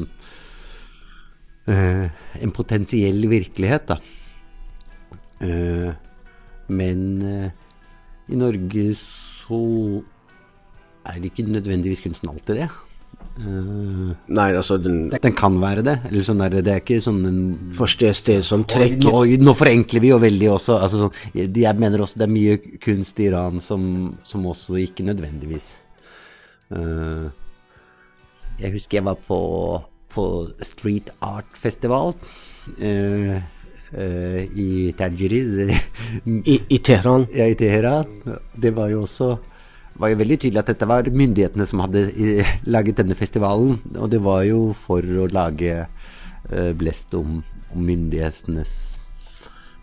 En 1.71 2.51
potensiell 2.51 3.29
virkelighet, 3.31 3.85
da. 3.93 3.99
Eh, 5.41 5.91
men 6.71 7.03
eh, 7.25 7.51
i 8.31 8.39
Norge 8.39 8.87
så 8.99 9.61
er 11.11 11.27
ikke 11.27 11.49
nødvendigvis 11.49 12.03
kunsten 12.05 12.31
alltid 12.31 12.63
det. 12.63 12.71
Uh, 13.41 14.13
Nei, 14.29 14.51
altså, 14.59 14.77
den 14.81 15.09
den 15.11 15.35
kan 15.37 15.57
være 15.63 15.85
det. 15.87 15.95
Eller 16.09 16.25
sånn 16.27 16.43
der, 16.43 16.59
det 16.65 16.73
er 16.73 16.81
ikke 16.83 17.01
sånn 17.05 17.21
en 17.29 17.43
første 17.77 18.11
sted 18.17 18.45
som 18.45 18.67
trekker 18.69 19.07
Nå, 19.07 19.23
nå 19.41 19.55
forenkler 19.57 20.03
vi 20.03 20.11
jo 20.11 20.19
veldig 20.21 20.51
også. 20.57 20.77
Altså, 20.77 21.07
sånn, 21.07 21.53
jeg 21.57 21.81
mener 21.81 22.05
også 22.05 22.21
det 22.21 22.27
er 22.27 22.35
mye 22.35 22.59
kunst 22.83 23.21
i 23.21 23.31
Iran 23.31 23.63
som, 23.65 23.85
som 24.27 24.45
også 24.51 24.77
ikke 24.83 25.07
nødvendigvis 25.09 25.71
uh, 26.75 27.31
Jeg 28.61 28.75
husker 28.77 29.01
jeg 29.01 29.09
var 29.09 29.21
på, 29.25 29.41
på 30.13 30.27
Street 30.67 31.13
Art 31.25 31.57
Festival. 31.57 32.13
Eh, 33.93 34.01
eh, 34.03 34.41
i 34.55 34.93
Tajiris 34.97 35.57
I, 36.45 36.61
I 36.69 36.79
Teheran. 36.79 37.27
ja, 37.35 37.47
i 37.47 37.55
Teheran. 37.55 38.07
Det 38.55 38.75
var 38.77 38.91
jo 38.91 39.03
også 39.03 39.37
var 40.01 40.13
jo 40.13 40.21
veldig 40.21 40.39
tydelig 40.41 40.63
at 40.63 40.71
dette 40.73 40.89
var 40.89 41.09
myndighetene 41.13 41.67
som 41.69 41.83
hadde 41.85 42.07
laget 42.65 43.01
denne 43.03 43.17
festivalen. 43.19 43.81
Og 43.99 44.09
det 44.13 44.23
var 44.25 44.45
jo 44.49 44.71
for 44.73 45.05
å 45.05 45.29
lage 45.29 45.75
eh, 45.85 46.73
blest 46.79 47.15
om, 47.19 47.43
om 47.75 47.85
myndighetenes 47.85 48.75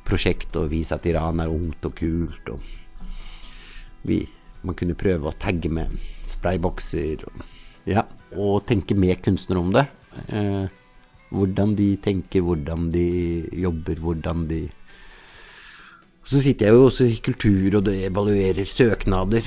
prosjekt 0.07 0.55
og 0.55 0.71
vise 0.71 0.95
at 0.95 1.05
Iran 1.09 1.43
er 1.43 1.51
ungt 1.51 1.85
og 1.85 1.95
kult. 1.99 2.49
Og 2.49 4.07
vi, 4.07 4.23
man 4.65 4.77
kunne 4.79 4.97
prøve 4.97 5.29
å 5.29 5.37
tagge 5.37 5.69
med 5.71 5.93
spraybokser 6.27 7.27
og, 7.27 7.45
ja, 7.87 8.07
og 8.35 8.65
tenke 8.67 8.97
med 8.97 9.21
kunstnere 9.23 9.63
om 9.63 9.73
det. 9.75 9.85
Eh, 10.27 10.65
hvordan 11.29 11.75
de 11.77 11.96
tenker, 12.01 12.43
hvordan 12.46 12.91
de 12.93 13.07
jobber, 13.51 14.00
hvordan 14.00 14.48
de 14.50 14.67
Så 16.27 16.41
sitter 16.43 16.67
jeg 16.67 16.75
jo 16.75 16.86
også 16.89 17.05
i 17.07 17.19
kultur 17.24 17.77
og 17.79 17.88
evaluerer 17.88 18.65
søknader 18.67 19.46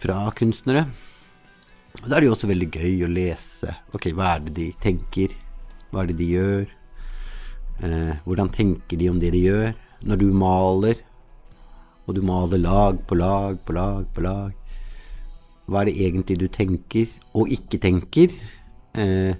fra 0.00 0.30
kunstnere. 0.32 0.86
Og 2.00 2.08
Da 2.08 2.16
er 2.16 2.20
det 2.20 2.26
jo 2.26 2.32
også 2.32 2.48
veldig 2.48 2.70
gøy 2.72 3.04
å 3.04 3.10
lese. 3.12 3.74
Ok, 3.92 4.08
hva 4.16 4.36
er 4.36 4.46
det 4.46 4.54
de 4.56 4.72
tenker? 4.80 5.34
Hva 5.92 6.02
er 6.02 6.06
det 6.08 6.16
de 6.16 6.28
gjør? 6.32 6.64
Eh, 7.84 8.14
hvordan 8.24 8.48
tenker 8.48 8.96
de 8.96 9.10
om 9.10 9.20
det 9.20 9.34
de 9.34 9.44
gjør? 9.44 9.74
Når 10.08 10.16
du 10.16 10.32
maler, 10.32 11.04
og 12.06 12.16
du 12.16 12.22
maler 12.24 12.58
lag 12.58 12.98
på 13.06 13.14
lag 13.14 13.60
på 13.66 13.76
lag 13.76 14.08
på 14.14 14.24
lag, 14.24 14.56
hva 15.68 15.82
er 15.82 15.90
det 15.90 15.98
egentlig 16.00 16.38
du 16.40 16.48
tenker 16.48 17.12
og 17.36 17.52
ikke 17.52 17.78
tenker? 17.78 18.32
Eh, 18.96 19.36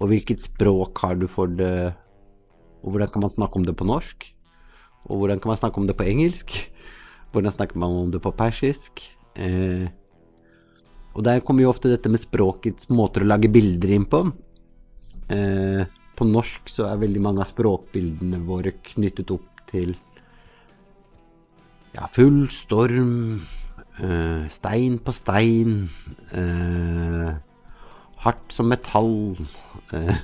og 0.00 0.10
hvilket 0.10 0.42
språk 0.42 1.02
har 1.04 1.18
du 1.20 1.26
for 1.28 1.50
det? 1.52 1.92
Og 2.80 2.94
hvordan 2.94 3.10
kan 3.12 3.24
man 3.26 3.32
snakke 3.32 3.60
om 3.60 3.66
det 3.68 3.76
på 3.76 3.86
norsk? 3.88 4.26
Og 5.08 5.20
hvordan 5.20 5.40
kan 5.40 5.52
man 5.52 5.60
snakke 5.60 5.80
om 5.80 5.86
det 5.88 5.96
på 5.96 6.08
engelsk? 6.08 6.54
Hvordan 7.32 7.52
snakker 7.52 7.78
man 7.78 7.96
om 8.06 8.10
det 8.12 8.22
på 8.24 8.32
persisk? 8.32 9.02
Eh, 9.36 9.88
og 11.14 11.24
der 11.26 11.42
kommer 11.44 11.64
jo 11.64 11.72
ofte 11.72 11.90
dette 11.90 12.10
med 12.10 12.22
språkets 12.22 12.88
måter 12.90 13.24
å 13.24 13.28
lage 13.28 13.50
bilder 13.52 13.92
inn 13.92 14.06
på. 14.08 14.24
Eh, 15.30 15.84
på 16.16 16.26
norsk 16.28 16.68
så 16.68 16.88
er 16.88 17.02
veldig 17.02 17.22
mange 17.22 17.44
av 17.44 17.50
språkbildene 17.50 18.40
våre 18.44 18.74
knyttet 18.92 19.30
opp 19.34 19.64
til 19.70 19.94
ja, 21.94 22.06
full 22.12 22.44
storm, 22.52 23.40
eh, 24.00 24.48
stein 24.52 24.98
på 25.02 25.14
stein, 25.14 25.88
eh, 26.32 27.30
hardt 28.24 28.52
som 28.52 28.68
metall 28.68 29.12
eh, 29.96 30.16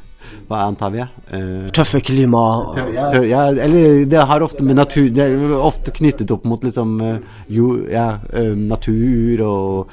Hva 0.48 0.64
antar 0.66 0.90
vi? 0.92 1.00
Eh, 1.30 1.68
Tøffe 1.76 2.00
klima. 2.04 2.42
Tø- 2.74 3.22
Ja, 3.28 3.44
eller 3.52 4.04
det 4.10 4.24
har 4.26 4.42
ofte 4.42 4.64
med 4.66 4.76
natur 4.76 5.08
Det 5.14 5.22
er 5.22 5.54
ofte 5.60 5.92
knyttet 5.94 6.30
opp 6.34 6.44
mot 6.50 6.62
liksom 6.66 6.96
eh, 7.00 7.18
jo, 7.48 7.70
ja, 7.90 8.18
eh, 8.32 8.52
natur 8.58 9.42
og 9.46 9.90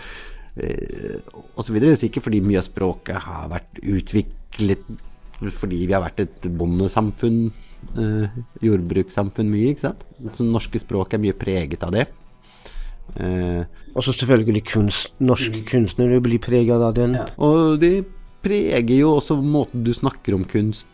eh, 0.57 1.19
og 1.53 1.61
så 1.67 1.73
videre. 1.75 1.93
Sikkert 1.99 2.25
fordi 2.25 2.41
mye 2.41 2.57
av 2.63 2.65
språket 2.65 3.19
har 3.27 3.47
vært 3.51 3.77
utviklet 3.83 4.81
fordi 5.59 5.83
vi 5.89 5.93
har 5.93 6.01
vært 6.05 6.21
et 6.23 6.45
bondesamfunn, 6.57 7.39
eh, 7.99 8.35
jordbrukssamfunn 8.63 9.49
mye, 9.51 9.73
ikke 9.73 9.83
sant. 9.89 10.03
Så 10.31 10.45
det 10.45 10.53
norske 10.53 10.79
språket 10.81 11.17
er 11.17 11.23
mye 11.25 11.35
preget 11.37 11.83
av 11.83 11.91
det. 11.93 12.05
Eh, 13.19 13.63
Og 13.95 14.01
så 14.01 14.13
selvfølgelig 14.15 14.63
kunst, 14.65 15.13
norske 15.21 15.61
kunstnere 15.69 16.21
blir 16.23 16.39
preget 16.41 16.81
av 16.81 16.93
den. 16.97 17.15
og 17.37 17.79
det 17.79 18.05
preger 18.43 18.97
jo 18.99 19.15
også 19.19 19.37
måten 19.39 19.83
du 19.83 19.93
snakker 19.93 20.33
om 20.35 20.43
kunst 20.43 20.87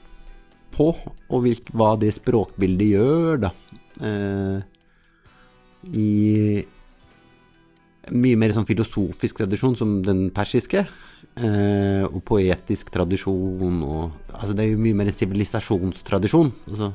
på, 0.75 0.91
og 1.29 1.41
hvilk, 1.43 1.71
hva 1.73 1.95
det 1.99 2.13
språkbildet 2.13 2.91
gjør, 2.91 3.39
da. 3.47 3.51
Eh, 4.01 4.61
I 5.95 6.65
mye 8.11 8.37
mer 8.39 8.53
sånn 8.55 8.67
filosofisk 8.67 9.41
tradisjon 9.41 9.75
som 9.77 9.99
den 10.05 10.29
persiske, 10.35 10.85
eh, 11.39 12.03
og 12.07 12.21
poetisk 12.27 12.91
tradisjon 12.93 13.83
og 13.83 14.17
Altså 14.39 14.53
det 14.55 14.63
er 14.63 14.69
jo 14.71 14.79
mye 14.79 14.95
mer 14.95 15.09
en 15.09 15.17
sivilisasjonstradisjon. 15.17 16.53
Altså, 16.71 16.93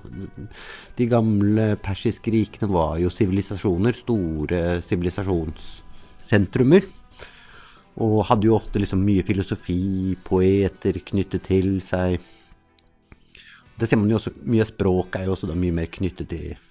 de 0.96 1.06
gamle 1.10 1.66
persiske 1.76 2.32
rikene 2.32 2.70
var 2.72 2.96
jo 3.02 3.10
sivilisasjoner, 3.12 3.92
store 3.92 4.80
sivilisasjonssentrumer. 4.80 6.86
Og 8.00 8.24
hadde 8.30 8.48
jo 8.48 8.56
ofte 8.56 8.80
liksom 8.80 9.04
mye 9.04 9.26
filosofi, 9.26 10.16
poeter 10.24 11.02
knyttet 11.04 11.44
til 11.50 11.82
seg. 11.84 12.16
Det 13.76 13.90
ser 13.90 14.00
man 14.00 14.08
jo 14.08 14.16
også, 14.16 14.32
Mye 14.40 14.64
av 14.64 14.72
språket 14.72 15.20
er 15.20 15.28
jo 15.28 15.36
også 15.36 15.52
da 15.52 15.58
mye 15.58 15.76
mer 15.82 15.92
knyttet 15.92 16.32
til 16.32 16.63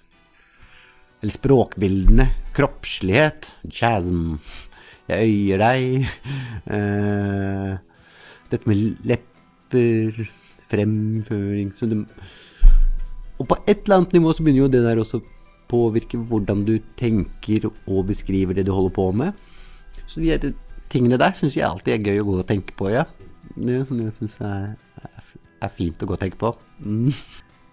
Eller 1.24 1.32
språkbildene. 1.32 2.26
Kroppslighet. 2.52 3.46
Chasm. 3.72 4.34
Jeg 5.08 5.24
øyer 5.24 5.62
deg. 5.62 6.08
Eh, 6.68 7.70
dette 8.52 8.68
med 8.68 8.98
lepper. 9.08 10.18
Fremføring. 10.68 11.70
Så 11.72 11.88
det, 11.88 12.02
og 13.38 13.48
på 13.48 13.56
et 13.64 13.86
eller 13.86 14.02
annet 14.02 14.12
nivå 14.18 14.34
så 14.34 14.44
begynner 14.44 14.66
jo 14.66 14.68
det 14.74 14.82
der 14.84 15.00
også 15.00 15.22
påvirke 15.72 16.20
hvordan 16.20 16.66
du 16.68 16.76
tenker 17.00 17.70
og 17.70 18.06
beskriver 18.12 18.52
det 18.52 18.66
du 18.68 18.72
holder 18.72 18.92
på 18.92 19.08
med. 19.16 19.32
Så 20.06 20.20
de 20.20 20.52
tingene 20.92 21.18
der 21.20 21.32
syns 21.32 21.56
jeg 21.56 21.64
alltid 21.68 21.96
er 21.96 22.04
gøy 22.04 22.20
å 22.20 22.28
gå 22.28 22.36
og 22.42 22.48
tenke 22.48 22.76
på, 22.76 22.92
ja. 22.92 23.06
Det 23.56 23.78
er 23.78 23.88
sånn 23.88 24.04
jeg 24.04 24.12
syns 24.18 24.36
er, 24.44 24.76
er 25.64 25.72
fint 25.72 26.04
å 26.04 26.08
gå 26.08 26.18
og 26.18 26.20
tenke 26.20 26.40
på. 26.40 26.52
Mm. 26.84 27.08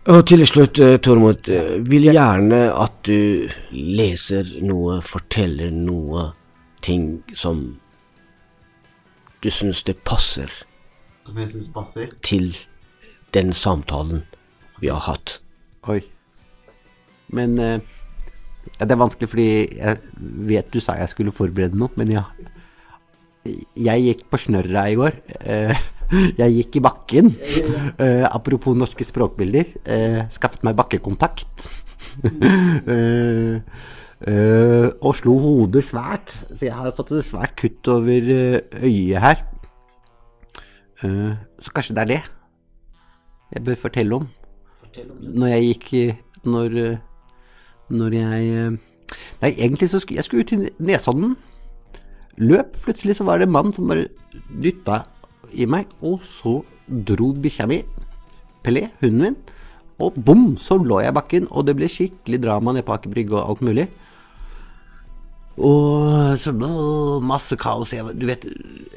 Og 0.09 0.25
til 0.25 0.41
slutt, 0.47 0.79
eh, 0.79 0.97
Tormod, 0.97 1.49
eh, 1.49 1.89
vil 1.89 2.03
jeg 2.03 2.15
gjerne 2.15 2.73
at 2.73 2.93
du 3.05 3.47
leser 3.71 4.47
noe, 4.65 5.01
forteller 5.01 5.69
noe, 5.69 6.31
ting 6.81 7.23
som 7.35 7.79
du 9.43 9.49
syns 9.49 9.83
det 9.83 9.99
passer 10.01 10.49
Som 11.27 11.37
jeg 11.37 11.49
syns 11.49 11.67
passer. 11.73 12.07
til 12.23 12.57
den 13.33 13.53
samtalen 13.53 14.23
vi 14.79 14.87
har 14.87 14.99
hatt. 14.99 15.39
Oi. 15.83 16.01
Men 17.27 17.59
uh, 17.59 17.79
det 18.79 18.91
er 18.91 18.95
vanskelig 18.95 19.29
fordi 19.29 19.77
jeg 19.77 19.99
vet 20.19 20.73
du 20.73 20.79
sa 20.79 20.93
jeg 20.93 21.09
skulle 21.09 21.31
forberede 21.31 21.77
noe, 21.77 21.89
men 21.95 22.11
ja. 22.11 22.23
Jeg 23.41 24.03
gikk 24.05 24.27
på 24.29 24.37
snørra 24.37 24.83
i 24.91 24.97
går. 24.99 25.15
Eh, 25.41 25.77
jeg 26.41 26.53
gikk 26.59 26.77
i 26.77 26.83
bakken. 26.85 27.31
Eh, 27.97 28.25
apropos 28.29 28.77
norske 28.77 29.05
språkbilder. 29.05 29.71
Eh, 29.81 30.19
skaffet 30.33 30.65
meg 30.67 30.77
bakkekontakt. 30.77 31.69
og 35.01 35.15
slo 35.17 35.33
hodet 35.41 35.85
svært. 35.87 36.35
Så 36.51 36.67
jeg 36.67 36.75
har 36.77 36.93
fått 36.97 37.15
et 37.17 37.25
svært 37.31 37.55
kutt 37.57 37.89
over 37.89 38.29
øyet 38.83 39.23
her. 39.25 39.41
Så 41.01 41.73
kanskje 41.73 41.97
det 41.97 42.03
er 42.03 42.11
det 42.11 42.21
jeg 43.51 43.63
bør 43.65 43.75
fortelle 43.79 44.15
om. 44.15 44.27
Når 45.19 45.47
jeg 45.49 45.63
gikk 45.71 45.87
Når, 46.45 46.75
når 47.89 48.13
jeg 48.15 48.77
Nei, 49.41 49.49
egentlig 49.49 49.89
så 49.89 49.99
skulle 49.99 50.21
jeg 50.21 50.23
skulle 50.23 50.45
ut 50.45 50.47
til 50.47 50.69
Nesodden. 50.79 51.35
Løp. 52.41 52.77
Plutselig 52.85 53.17
så 53.19 53.25
var 53.27 53.39
det 53.39 53.47
en 53.47 53.55
mann 53.55 53.73
som 53.75 53.89
bare 53.89 54.09
dytta 54.33 55.03
i 55.51 55.67
meg, 55.69 55.89
og 56.01 56.21
så 56.25 56.59
dro 56.87 57.31
bikkja 57.37 57.67
mi, 57.69 57.81
Pelé, 58.61 58.87
hunden 59.01 59.23
min, 59.25 59.35
og 60.01 60.17
bom, 60.17 60.55
så 60.61 60.77
lå 60.77 60.99
jeg 61.01 61.13
i 61.13 61.17
bakken, 61.17 61.47
og 61.49 61.65
det 61.67 61.75
ble 61.77 61.89
skikkelig 61.89 62.39
drama 62.43 62.73
nede 62.73 62.85
på 62.85 62.93
Aker 62.95 63.11
Brygge 63.13 63.37
og 63.37 63.53
alt 63.53 63.63
mulig. 63.65 63.87
Og 65.61 66.39
så 66.41 66.53
åh, 66.55 67.21
masse 67.25 67.57
kaos. 67.59 67.91
Jeg, 67.93 68.15
du 68.17 68.25
vet, 68.29 68.45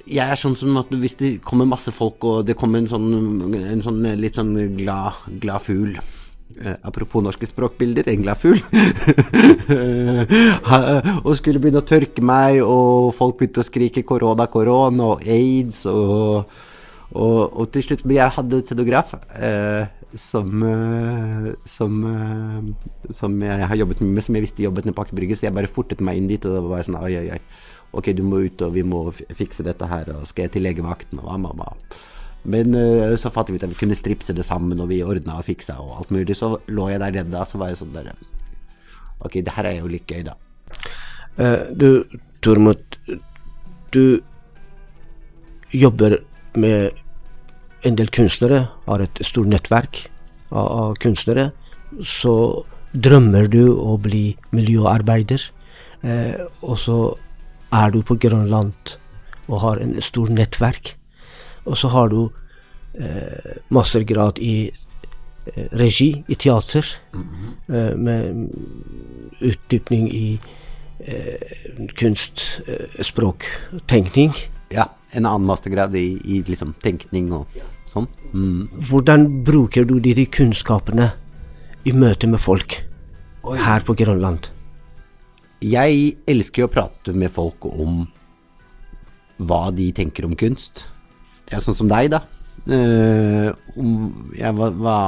jeg 0.09 0.25
er 0.25 0.39
sånn 0.41 0.57
som 0.57 0.77
at 0.81 0.93
hvis 0.93 1.19
det 1.21 1.33
kommer 1.45 1.69
masse 1.69 1.93
folk, 1.93 2.25
og 2.25 2.45
det 2.49 2.57
kommer 2.61 2.81
en 2.81 2.89
sånn, 2.89 3.09
en 3.59 3.85
sånn 3.85 4.05
litt 4.21 4.39
sånn 4.39 4.55
glad, 4.79 5.25
glad 5.43 5.65
fugl 5.65 5.99
Apropos 6.87 7.25
norske 7.25 7.47
språkbilder, 7.49 8.05
en 8.13 8.23
glad. 8.23 8.45
Og 11.25 11.33
skulle 11.39 11.63
begynne 11.63 11.83
å 11.83 11.89
tørke 11.89 12.23
meg, 12.25 12.61
og 12.63 13.15
folk 13.19 13.35
begynte 13.41 13.65
å 13.65 13.67
skrike 13.67 14.07
korona, 14.07 14.47
korona 14.53 15.03
og 15.15 15.19
aids 15.27 15.79
og, 15.91 16.45
og, 17.15 17.41
og 17.53 17.65
til 17.75 17.83
slutt 17.87 18.05
Men 18.07 18.17
jeg 18.17 18.37
hadde 18.39 18.61
et 18.61 18.71
scenograf 18.71 19.09
eh, 19.35 19.85
som, 20.15 20.63
eh, 20.63 21.53
som, 21.65 22.05
eh, 22.07 22.63
som 23.11 23.43
jeg 23.43 23.69
har 23.69 23.77
jobbet 23.77 24.01
med, 24.01 24.23
som 24.25 24.39
jeg 24.39 24.47
visste 24.47 24.63
jobbet 24.63 24.87
nede 24.87 24.97
på 24.97 25.05
Aker 25.05 25.19
Brygge, 25.19 25.39
så 25.39 25.49
jeg 25.49 25.57
bare 25.57 25.71
fortet 25.71 26.03
meg 26.05 26.19
inn 26.19 26.31
dit, 26.31 26.45
og 26.47 26.55
det 26.55 26.63
var 26.71 26.87
sånn 26.87 27.01
oi, 27.03 27.15
oi, 27.19 27.29
oi. 27.35 27.41
Ok, 27.95 28.11
du 28.17 28.25
må 28.27 28.41
ut, 28.43 28.63
og 28.67 28.75
vi 28.75 28.83
må 28.87 29.05
fikse 29.15 29.67
dette 29.67 29.87
her, 29.91 30.11
og 30.17 30.27
skal 30.31 30.47
jeg 30.47 30.57
til 30.57 30.65
legevakten, 30.67 31.21
og 31.23 31.29
hva, 31.29 31.37
mamma. 31.39 31.69
Men 32.45 32.77
uh, 32.77 33.15
så 33.21 33.33
fant 33.33 33.49
vi 33.49 33.59
ut 33.59 33.65
at 33.65 33.73
vi 33.73 33.81
kunne 33.81 33.97
stripse 33.99 34.35
det 34.37 34.45
sammen, 34.47 34.81
og 34.81 34.91
vi 34.91 35.03
ordna 35.05 35.39
og 35.41 35.47
fiksa 35.49 35.79
og 35.81 35.99
alt 36.01 36.13
mulig. 36.15 36.37
Så 36.37 36.55
lå 36.69 36.91
jeg 36.93 37.01
der 37.01 37.17
nede, 37.23 37.41
og 37.41 37.49
så 37.49 37.61
var 37.61 37.73
jeg 37.73 37.81
sånn 37.83 37.95
der 37.97 38.13
Ok, 39.25 39.39
det 39.41 39.55
her 39.57 39.65
er 39.65 39.79
jo 39.79 39.89
litt 39.89 40.11
gøy, 40.11 40.25
da. 40.27 40.35
Uh, 41.39 41.71
du, 41.73 41.89
Tormod, 42.45 42.83
du 43.95 44.21
jobber 45.75 46.19
med 46.61 46.93
en 47.85 47.97
del 47.97 48.11
kunstnere, 48.13 48.67
har 48.87 49.03
et 49.03 49.21
stort 49.25 49.49
nettverk 49.51 50.05
av, 50.53 50.67
av 50.67 50.99
kunstnere 51.03 51.51
så 52.03 52.65
drømmer 52.95 53.49
du 53.51 53.75
å 53.75 53.97
bli 54.01 54.37
miljøarbeider. 54.55 55.51
uh, 56.05 56.47
og 56.61 56.79
så 56.79 56.99
er 57.73 57.91
du 57.91 58.03
på 58.03 58.17
Grønland 58.21 58.97
og 59.49 59.61
har 59.61 59.81
en 59.81 59.97
stor 60.03 60.31
nettverk. 60.31 60.95
Og 61.65 61.79
så 61.81 61.91
har 61.93 62.11
du 62.13 62.29
eh, 62.99 63.61
mastergrad 63.75 64.39
i 64.43 64.71
eh, 64.71 65.69
regi, 65.73 66.11
i 66.29 66.37
teater, 66.37 66.87
eh, 67.15 67.95
med 67.97 68.51
utdypning 69.45 70.09
i 70.13 70.27
eh, 71.01 71.87
kunst, 71.97 72.61
eh, 72.67 73.03
språk, 73.05 73.49
tenkning. 73.91 74.35
Ja, 74.75 74.91
en 75.13 75.27
annen 75.27 75.47
mastergrad 75.49 75.95
i, 75.97 76.19
i 76.25 76.43
liksom 76.47 76.75
tenkning 76.83 77.33
og 77.35 77.47
sånn. 77.91 78.09
Mm. 78.33 78.67
Hvordan 78.89 79.29
bruker 79.47 79.87
du 79.89 79.99
de 80.03 80.27
kunnskapene 80.27 81.13
i 81.85 81.93
møte 81.95 82.29
med 82.31 82.43
folk 82.43 82.81
Oi. 83.45 83.59
her 83.61 83.85
på 83.87 83.97
Grønland? 83.99 84.51
Jeg 85.65 86.17
elsker 86.29 86.67
å 86.67 86.73
prate 86.73 87.15
med 87.17 87.33
folk 87.33 87.65
om 87.71 88.05
hva 89.41 89.69
de 89.75 89.89
tenker 89.97 90.27
om 90.27 90.35
kunst. 90.39 90.89
Ja, 91.53 91.61
sånn 91.61 91.77
som 91.77 91.91
deg, 91.91 92.11
da. 92.15 92.23
Uh, 92.65 93.53
om, 93.77 93.97
ja, 94.39 94.55
hva, 94.57 94.71
hva, 94.73 94.99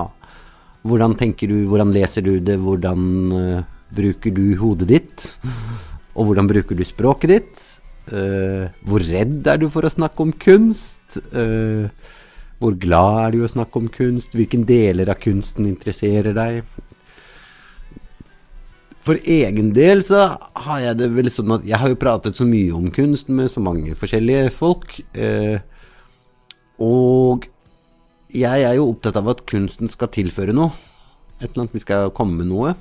hvordan 0.86 1.16
tenker 1.16 1.48
du, 1.48 1.62
hvordan 1.70 1.94
leser 1.94 2.24
du 2.26 2.34
det, 2.44 2.58
hvordan 2.60 3.06
uh, 3.32 3.62
bruker 3.96 4.34
du 4.36 4.44
hodet 4.60 4.90
ditt? 4.92 5.28
Og 6.16 6.28
hvordan 6.28 6.50
bruker 6.50 6.76
du 6.76 6.84
språket 6.84 7.32
ditt? 7.32 7.64
Uh, 8.10 8.68
hvor 8.86 9.04
redd 9.04 9.48
er 9.48 9.62
du 9.62 9.70
for 9.72 9.86
å 9.86 9.92
snakke 9.92 10.26
om 10.26 10.34
kunst? 10.36 11.20
Hvor 12.56 12.74
glad 12.80 13.18
er 13.20 13.34
du 13.34 13.44
å 13.44 13.50
snakke 13.52 13.80
om 13.80 13.88
kunst? 13.92 14.36
Hvilken 14.36 14.64
deler 14.68 15.08
av 15.12 15.20
kunsten 15.20 15.68
interesserer 15.68 16.36
deg? 16.36 16.62
For 19.06 19.20
egen 19.22 19.70
del 19.76 20.00
så 20.02 20.22
har 20.66 20.78
jeg 20.82 20.98
det 20.98 21.06
vel 21.14 21.28
sånn 21.30 21.52
at 21.54 21.66
jeg 21.68 21.78
har 21.78 21.92
jo 21.92 21.98
pratet 22.00 22.38
så 22.38 22.46
mye 22.48 22.72
om 22.74 22.88
kunst 22.94 23.28
med 23.30 23.52
så 23.52 23.62
mange 23.62 23.94
forskjellige 23.98 24.50
folk. 24.56 24.96
Eh, 25.14 25.62
og 26.82 27.46
jeg 28.36 28.64
er 28.66 28.76
jo 28.76 28.90
opptatt 28.90 29.16
av 29.16 29.30
at 29.32 29.44
kunsten 29.48 29.88
skal 29.88 30.10
tilføre 30.12 30.54
noe. 30.56 30.72
Et 31.40 31.48
eller 31.48 31.64
annet 31.66 31.76
vi 31.76 31.84
skal 31.84 32.10
komme 32.16 32.40
med 32.40 32.50
noe. 32.50 32.74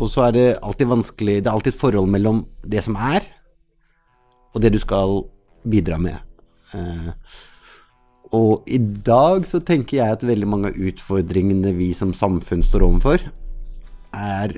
Og 0.00 0.08
så 0.12 0.26
er 0.26 0.32
det 0.36 0.46
alltid 0.64 0.88
vanskelig 0.88 1.36
Det 1.42 1.48
er 1.48 1.52
alltid 1.52 1.74
et 1.74 1.80
forhold 1.80 2.08
mellom 2.08 2.44
det 2.64 2.82
som 2.86 2.96
er, 2.96 3.24
og 4.54 4.62
det 4.64 4.72
du 4.72 4.80
skal 4.80 5.22
bidra 5.68 5.98
med. 6.00 6.16
Eh, 6.74 7.12
og 8.32 8.68
i 8.70 8.78
dag 8.78 9.46
så 9.46 9.60
tenker 9.60 9.98
jeg 9.98 10.16
at 10.16 10.26
veldig 10.26 10.48
mange 10.48 10.70
av 10.70 10.78
utfordringene 10.78 11.74
vi 11.76 11.90
som 11.96 12.14
samfunn 12.14 12.62
står 12.62 12.86
overfor, 12.86 13.24
er 14.14 14.56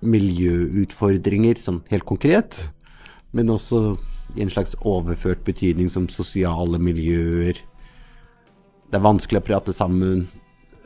miljøutfordringer 0.00 1.58
sånn 1.60 1.82
helt 1.90 2.06
konkret, 2.08 2.70
men 3.36 3.50
også 3.52 3.98
i 4.38 4.44
en 4.44 4.52
slags 4.52 4.76
overført 4.86 5.42
betydning 5.46 5.90
som 5.90 6.08
sosiale 6.10 6.78
miljøer. 6.78 7.58
Det 8.90 8.98
er 8.98 9.06
vanskelig 9.06 9.38
å 9.38 9.46
prate 9.46 9.74
sammen. 9.74 10.26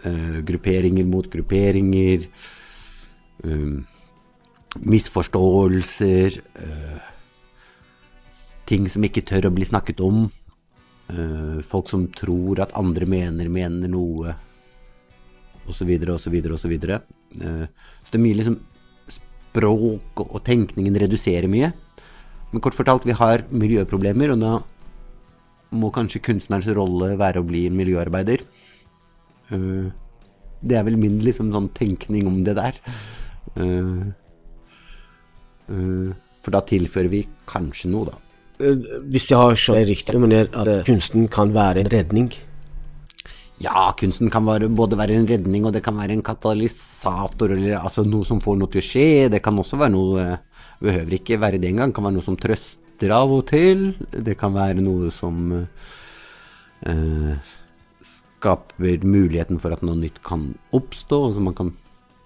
Uh, 0.05 0.41
grupperinger 0.45 1.07
mot 1.09 1.29
grupperinger. 1.33 2.29
Um, 3.45 3.87
misforståelser. 4.85 6.41
eh, 6.59 7.01
ting 8.67 8.89
som 8.89 9.05
ikke 9.05 9.23
tør 9.25 9.49
å 9.49 9.55
bli 9.55 9.65
snakket 9.65 10.01
om. 10.01 10.31
folk 11.63 11.89
som 11.89 12.07
tror 12.09 12.61
at 12.61 12.73
andre 12.75 13.07
mener, 13.07 13.49
mener 13.49 13.89
noe. 13.89 14.35
Og 15.69 15.75
så 15.77 15.85
videre 15.85 16.15
og 16.15 16.21
så 16.21 16.31
det 18.11 18.19
er 18.19 18.25
mye 18.25 18.39
liksom 18.41 18.57
språk 19.13 20.25
og 20.25 20.41
tenkningen 20.45 20.97
reduserer 20.97 21.47
mye. 21.47 21.73
Men 22.51 22.63
kort 22.65 22.75
fortalt, 22.75 23.05
vi 23.05 23.13
har 23.13 23.45
miljøproblemer, 23.51 24.33
og 24.33 24.41
da 24.41 24.63
må 25.77 25.91
kanskje 25.95 26.23
kunstnerens 26.25 26.71
rolle 26.77 27.15
være 27.21 27.43
å 27.43 27.47
bli 27.47 27.67
miljøarbeider. 27.75 28.45
Eh, 29.53 29.93
det 30.65 30.79
er 30.79 30.87
vel 30.87 30.99
min 31.01 31.21
liksom 31.25 31.53
sånn 31.55 31.71
tenkning 31.77 32.29
om 32.31 32.41
det 32.47 32.57
der. 32.59 32.79
Eh, 33.61 34.07
eh, 35.69 36.11
for 36.45 36.55
da 36.55 36.63
tilfører 36.69 37.11
vi 37.13 37.25
kanskje 37.49 37.93
noe, 37.93 38.13
da. 38.13 38.21
Hvis 39.11 39.31
jeg 39.33 39.39
har 39.41 39.57
skjønt 39.59 39.81
det 39.81 39.89
riktig, 39.91 40.19
mener 40.23 40.51
at 40.55 40.87
kunsten 40.87 41.27
kan 41.33 41.51
være 41.55 41.83
en 41.83 41.91
redning. 41.91 42.29
Ja, 43.63 43.93
kunsten 43.99 44.31
kan 44.35 44.47
være, 44.47 44.69
både 44.69 44.99
være 44.99 45.15
en 45.19 45.29
redning, 45.31 45.67
og 45.67 45.75
det 45.75 45.83
kan 45.87 45.97
være 45.99 46.17
en 46.17 46.25
katalysator, 46.27 47.55
eller 47.55 47.79
altså 47.79 48.05
noe 48.07 48.27
som 48.27 48.43
får 48.43 48.59
noe 48.59 48.71
til 48.71 48.83
å 48.83 48.87
skje. 48.87 49.07
Det 49.31 49.41
kan 49.43 49.59
også 49.59 49.79
være 49.81 49.95
noe 49.95 50.25
eh, 50.25 50.43
Behøver 50.85 51.15
ikke 51.17 51.39
være 51.41 51.59
det 51.63 51.71
engang. 51.71 51.93
Kan 51.95 52.05
være 52.05 52.17
noe 52.19 52.27
som 52.27 52.37
trøster 52.95 53.13
av 53.13 53.31
og 53.31 53.47
til. 53.49 53.95
Det 54.11 54.37
kan 54.39 54.55
være 54.55 54.83
noe 54.83 55.11
som 55.11 55.67
eh, 56.87 57.37
skaper 58.03 59.05
muligheten 59.05 59.59
for 59.59 59.73
at 59.73 59.83
noe 59.83 59.97
nytt 59.97 60.23
kan 60.23 60.55
oppstå. 60.73 61.29
Altså 61.29 61.41
man 61.41 61.55
kan 61.55 61.73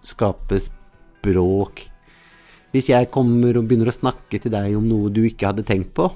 skape 0.02 0.60
språk. 0.60 1.88
Hvis 2.72 2.90
jeg 2.90 3.10
kommer 3.10 3.56
og 3.56 3.66
begynner 3.66 3.88
å 3.88 3.96
snakke 3.96 4.38
til 4.38 4.52
deg 4.52 4.76
om 4.76 4.86
noe 4.86 5.10
du 5.10 5.24
ikke 5.24 5.48
hadde 5.48 5.64
tenkt 5.64 5.94
på, 5.94 6.10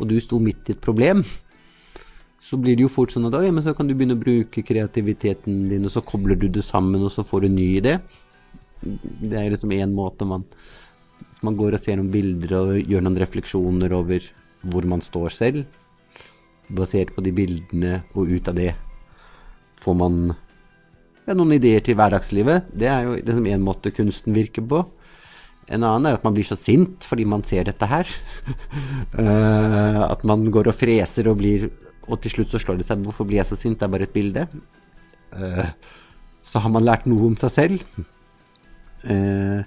og 0.00 0.08
du 0.08 0.18
sto 0.20 0.38
midt 0.40 0.70
i 0.70 0.72
et 0.72 0.80
problem, 0.80 1.22
så 2.40 2.56
blir 2.56 2.74
det 2.74 2.86
jo 2.86 2.88
fort 2.88 3.12
sånn 3.12 3.28
at 3.28 3.36
ja, 3.36 3.52
men 3.52 3.62
så 3.62 3.74
kan 3.76 3.86
du 3.86 3.92
begynne 3.92 4.16
å 4.16 4.20
bruke 4.20 4.64
kreativiteten 4.64 5.68
din, 5.68 5.84
og 5.84 5.92
så 5.92 6.00
kobler 6.00 6.38
du 6.40 6.48
det 6.48 6.64
sammen, 6.64 7.04
og 7.04 7.12
så 7.12 7.20
får 7.20 7.44
du 7.44 7.50
en 7.50 7.58
ny 7.58 7.66
idé. 7.76 7.98
Det 8.80 9.36
er 9.36 9.52
liksom 9.52 9.74
én 9.76 9.92
måte 9.92 10.24
man 10.24 10.46
Hvis 11.28 11.42
man 11.46 11.56
går 11.58 11.76
og 11.76 11.82
ser 11.82 11.98
noen 11.98 12.12
bilder 12.12 12.56
og 12.58 12.76
gjør 12.80 13.04
noen 13.04 13.20
refleksjoner 13.20 13.92
over 13.96 14.24
hvor 14.60 14.86
man 14.88 15.02
står 15.04 15.32
selv, 15.32 15.64
basert 16.70 17.12
på 17.16 17.24
de 17.24 17.32
bildene, 17.34 18.02
og 18.14 18.30
ut 18.30 18.48
av 18.50 18.56
det 18.58 18.74
får 19.80 19.96
man 19.96 20.18
ja, 21.26 21.34
noen 21.34 21.56
ideer 21.56 21.82
til 21.84 21.96
hverdagslivet. 21.98 22.70
Det 22.76 22.88
er 22.90 23.06
jo 23.06 23.18
liksom 23.18 23.48
én 23.50 23.64
måte 23.64 23.92
kunsten 23.94 24.36
virker 24.36 24.64
på. 24.66 24.82
En 25.70 25.84
annen 25.86 26.10
er 26.10 26.18
at 26.18 26.24
man 26.26 26.34
blir 26.34 26.46
så 26.46 26.58
sint 26.58 27.04
fordi 27.06 27.26
man 27.28 27.44
ser 27.46 27.68
dette 27.68 27.90
her. 27.90 28.10
Eh, 29.20 30.02
at 30.06 30.20
man 30.24 30.44
går 30.54 30.68
og 30.70 30.76
freser 30.78 31.26
og 31.26 31.40
blir 31.40 31.64
Og 32.06 32.20
til 32.22 32.30
slutt 32.30 32.52
så 32.54 32.60
slår 32.62 32.76
det 32.78 32.84
seg 32.86 33.02
Hvorfor 33.02 33.26
blir 33.26 33.40
jeg 33.40 33.48
så 33.48 33.56
sint? 33.58 33.74
Det 33.80 33.84
er 33.84 33.90
bare 33.90 34.06
et 34.06 34.14
bilde. 34.14 34.44
Eh, 35.34 35.72
så 36.46 36.62
har 36.62 36.70
man 36.70 36.86
lært 36.86 37.08
noe 37.10 37.26
om 37.26 37.34
seg 37.38 37.50
selv. 37.52 37.82
Eh, 39.02 39.66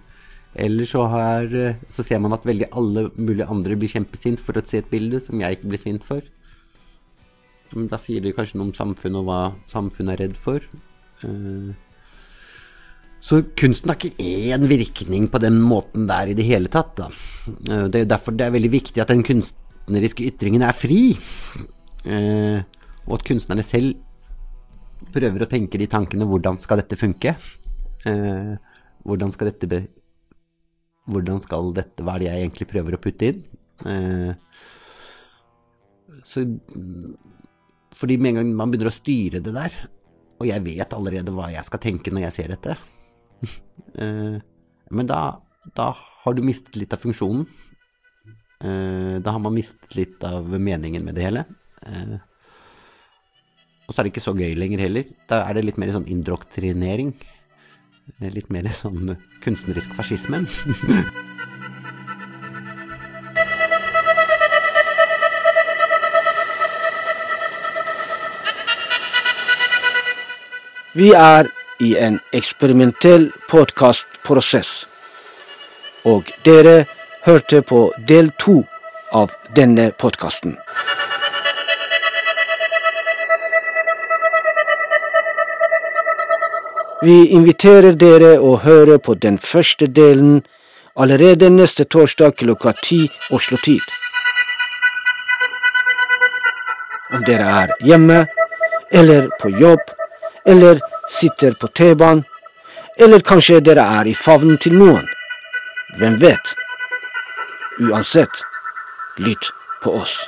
eller 0.55 0.85
så, 0.85 1.07
har, 1.09 1.49
så 1.89 2.05
ser 2.05 2.19
man 2.21 2.35
at 2.35 2.45
veldig 2.45 2.69
alle 2.77 3.07
mulige 3.17 3.49
andre 3.49 3.77
blir 3.79 3.89
kjempesint 3.89 4.41
for 4.43 4.57
å 4.57 4.65
se 4.65 4.83
et 4.83 4.89
bilde 4.91 5.21
som 5.23 5.39
jeg 5.41 5.57
ikke 5.57 5.71
blir 5.71 5.81
sint 5.81 6.05
for. 6.05 6.21
Men 7.73 7.89
da 7.89 7.97
sier 8.01 8.21
det 8.21 8.35
kanskje 8.37 8.59
noe 8.59 8.69
om 8.69 8.75
samfunnet 8.77 9.21
og 9.21 9.29
hva 9.29 9.39
samfunnet 9.71 10.13
er 10.15 10.23
redd 10.27 10.37
for. 10.37 10.65
Eh, 11.25 11.73
så 13.23 13.39
kunsten 13.57 13.89
har 13.89 13.97
ikke 13.97 14.19
én 14.19 14.67
virkning 14.67 15.29
på 15.31 15.39
den 15.41 15.61
måten 15.63 16.07
der 16.09 16.31
i 16.31 16.37
det 16.37 16.45
hele 16.47 16.71
tatt. 16.71 16.95
Da. 16.99 17.09
Eh, 17.71 17.87
Det 17.87 18.01
er 18.01 18.11
derfor 18.13 18.35
det 18.35 18.45
er 18.45 18.55
veldig 18.57 18.71
viktig 18.71 19.01
at 19.01 19.07
den 19.09 19.23
kunstneriske 19.23 20.27
ytringen 20.27 20.61
er 20.61 20.75
fri. 20.75 21.17
Eh, 22.05 22.61
og 23.07 23.19
at 23.19 23.25
kunstnerne 23.25 23.63
selv 23.63 23.95
prøver 25.13 25.43
å 25.43 25.49
tenke 25.49 25.79
de 25.79 25.87
tankene 25.87 26.27
hvordan 26.27 26.59
skal 26.59 26.81
dette 26.81 26.99
funke? 26.99 27.35
Eh, 28.05 28.53
hvordan 29.03 29.31
skal 29.31 29.51
dette 29.51 29.87
Hvordan 31.09 31.41
skal 31.43 31.73
dette 31.75 32.03
Hva 32.05 32.15
er 32.15 32.23
det 32.23 32.29
jeg 32.29 32.45
egentlig 32.45 32.69
prøver 32.71 32.95
å 32.95 33.01
putte 33.03 33.29
inn? 33.31 33.43
Eh, 33.89 34.31
så 36.23 36.45
fordi 37.93 38.15
med 38.21 38.33
en 38.33 38.39
gang 38.39 38.53
man 38.57 38.71
begynner 38.71 38.89
å 38.89 38.95
styre 38.95 39.41
det 39.43 39.53
der, 39.55 39.75
og 40.39 40.47
jeg 40.47 40.63
vet 40.65 40.95
allerede 40.95 41.33
hva 41.35 41.49
jeg 41.51 41.67
skal 41.67 41.81
tenke 41.83 42.11
når 42.13 42.25
jeg 42.27 42.35
ser 42.37 42.53
dette, 42.53 42.77
eh, 44.01 44.37
men 44.93 45.09
da, 45.09 45.19
da 45.75 45.91
har 46.23 46.35
du 46.35 46.43
mistet 46.45 46.77
litt 46.79 46.95
av 46.95 47.03
funksjonen. 47.03 47.45
Eh, 48.63 49.15
da 49.23 49.35
har 49.35 49.43
man 49.43 49.55
mistet 49.55 49.97
litt 49.97 50.23
av 50.27 50.47
meningen 50.47 51.03
med 51.05 51.19
det 51.19 51.27
hele. 51.27 51.45
Og 53.83 53.91
så 53.91 53.99
er 53.99 54.07
det 54.07 54.13
ikke 54.13 54.23
så 54.23 54.35
gøy 54.37 54.53
lenger 54.55 54.85
heller. 54.85 55.09
Da 55.27 55.41
er 55.43 55.57
det 55.57 55.65
litt 55.65 55.79
mer 55.81 55.91
sånn 55.91 56.07
indoktrinering. 56.11 57.11
Litt 58.19 58.49
mer 58.51 58.67
sånn 58.75 59.15
kunstnerisk 59.43 59.93
fascisme. 59.95 60.43
Vi 70.93 71.09
er 71.17 71.47
i 71.81 71.95
en 71.97 72.19
eksperimentell 72.37 73.31
podkastprosess. 73.49 74.85
Og 76.05 76.29
dere 76.45 76.85
hørte 77.25 77.63
på 77.65 77.87
del 78.07 78.29
to 78.37 78.59
av 79.11 79.33
denne 79.57 79.89
podkasten. 79.97 80.57
Vi 87.03 87.15
inviterer 87.35 87.97
dere 87.99 88.37
å 88.39 88.53
høre 88.63 88.95
på 88.95 89.17
den 89.19 89.35
første 89.35 89.89
delen 89.91 90.37
allerede 90.95 91.49
neste 91.51 91.83
torsdag 91.83 92.37
klokka 92.39 92.71
ti 92.79 92.99
Oslo-tid. 93.35 93.83
Om 97.11 97.25
dere 97.27 97.49
er 97.59 97.73
hjemme, 97.83 98.21
eller 98.91 99.27
på 99.41 99.51
jobb, 99.51 99.83
eller 100.47 100.79
sitter 101.11 101.57
på 101.59 101.67
T-banen, 101.75 102.23
eller 102.95 103.19
kanskje 103.19 103.59
dere 103.59 103.83
er 103.99 104.07
i 104.07 104.15
favnen 104.15 104.55
til 104.57 104.79
noen. 104.79 105.03
Hvem 105.99 106.21
vet? 106.23 106.55
Uansett, 107.83 108.45
lytt 109.19 109.51
på 109.83 109.99
oss. 109.99 110.21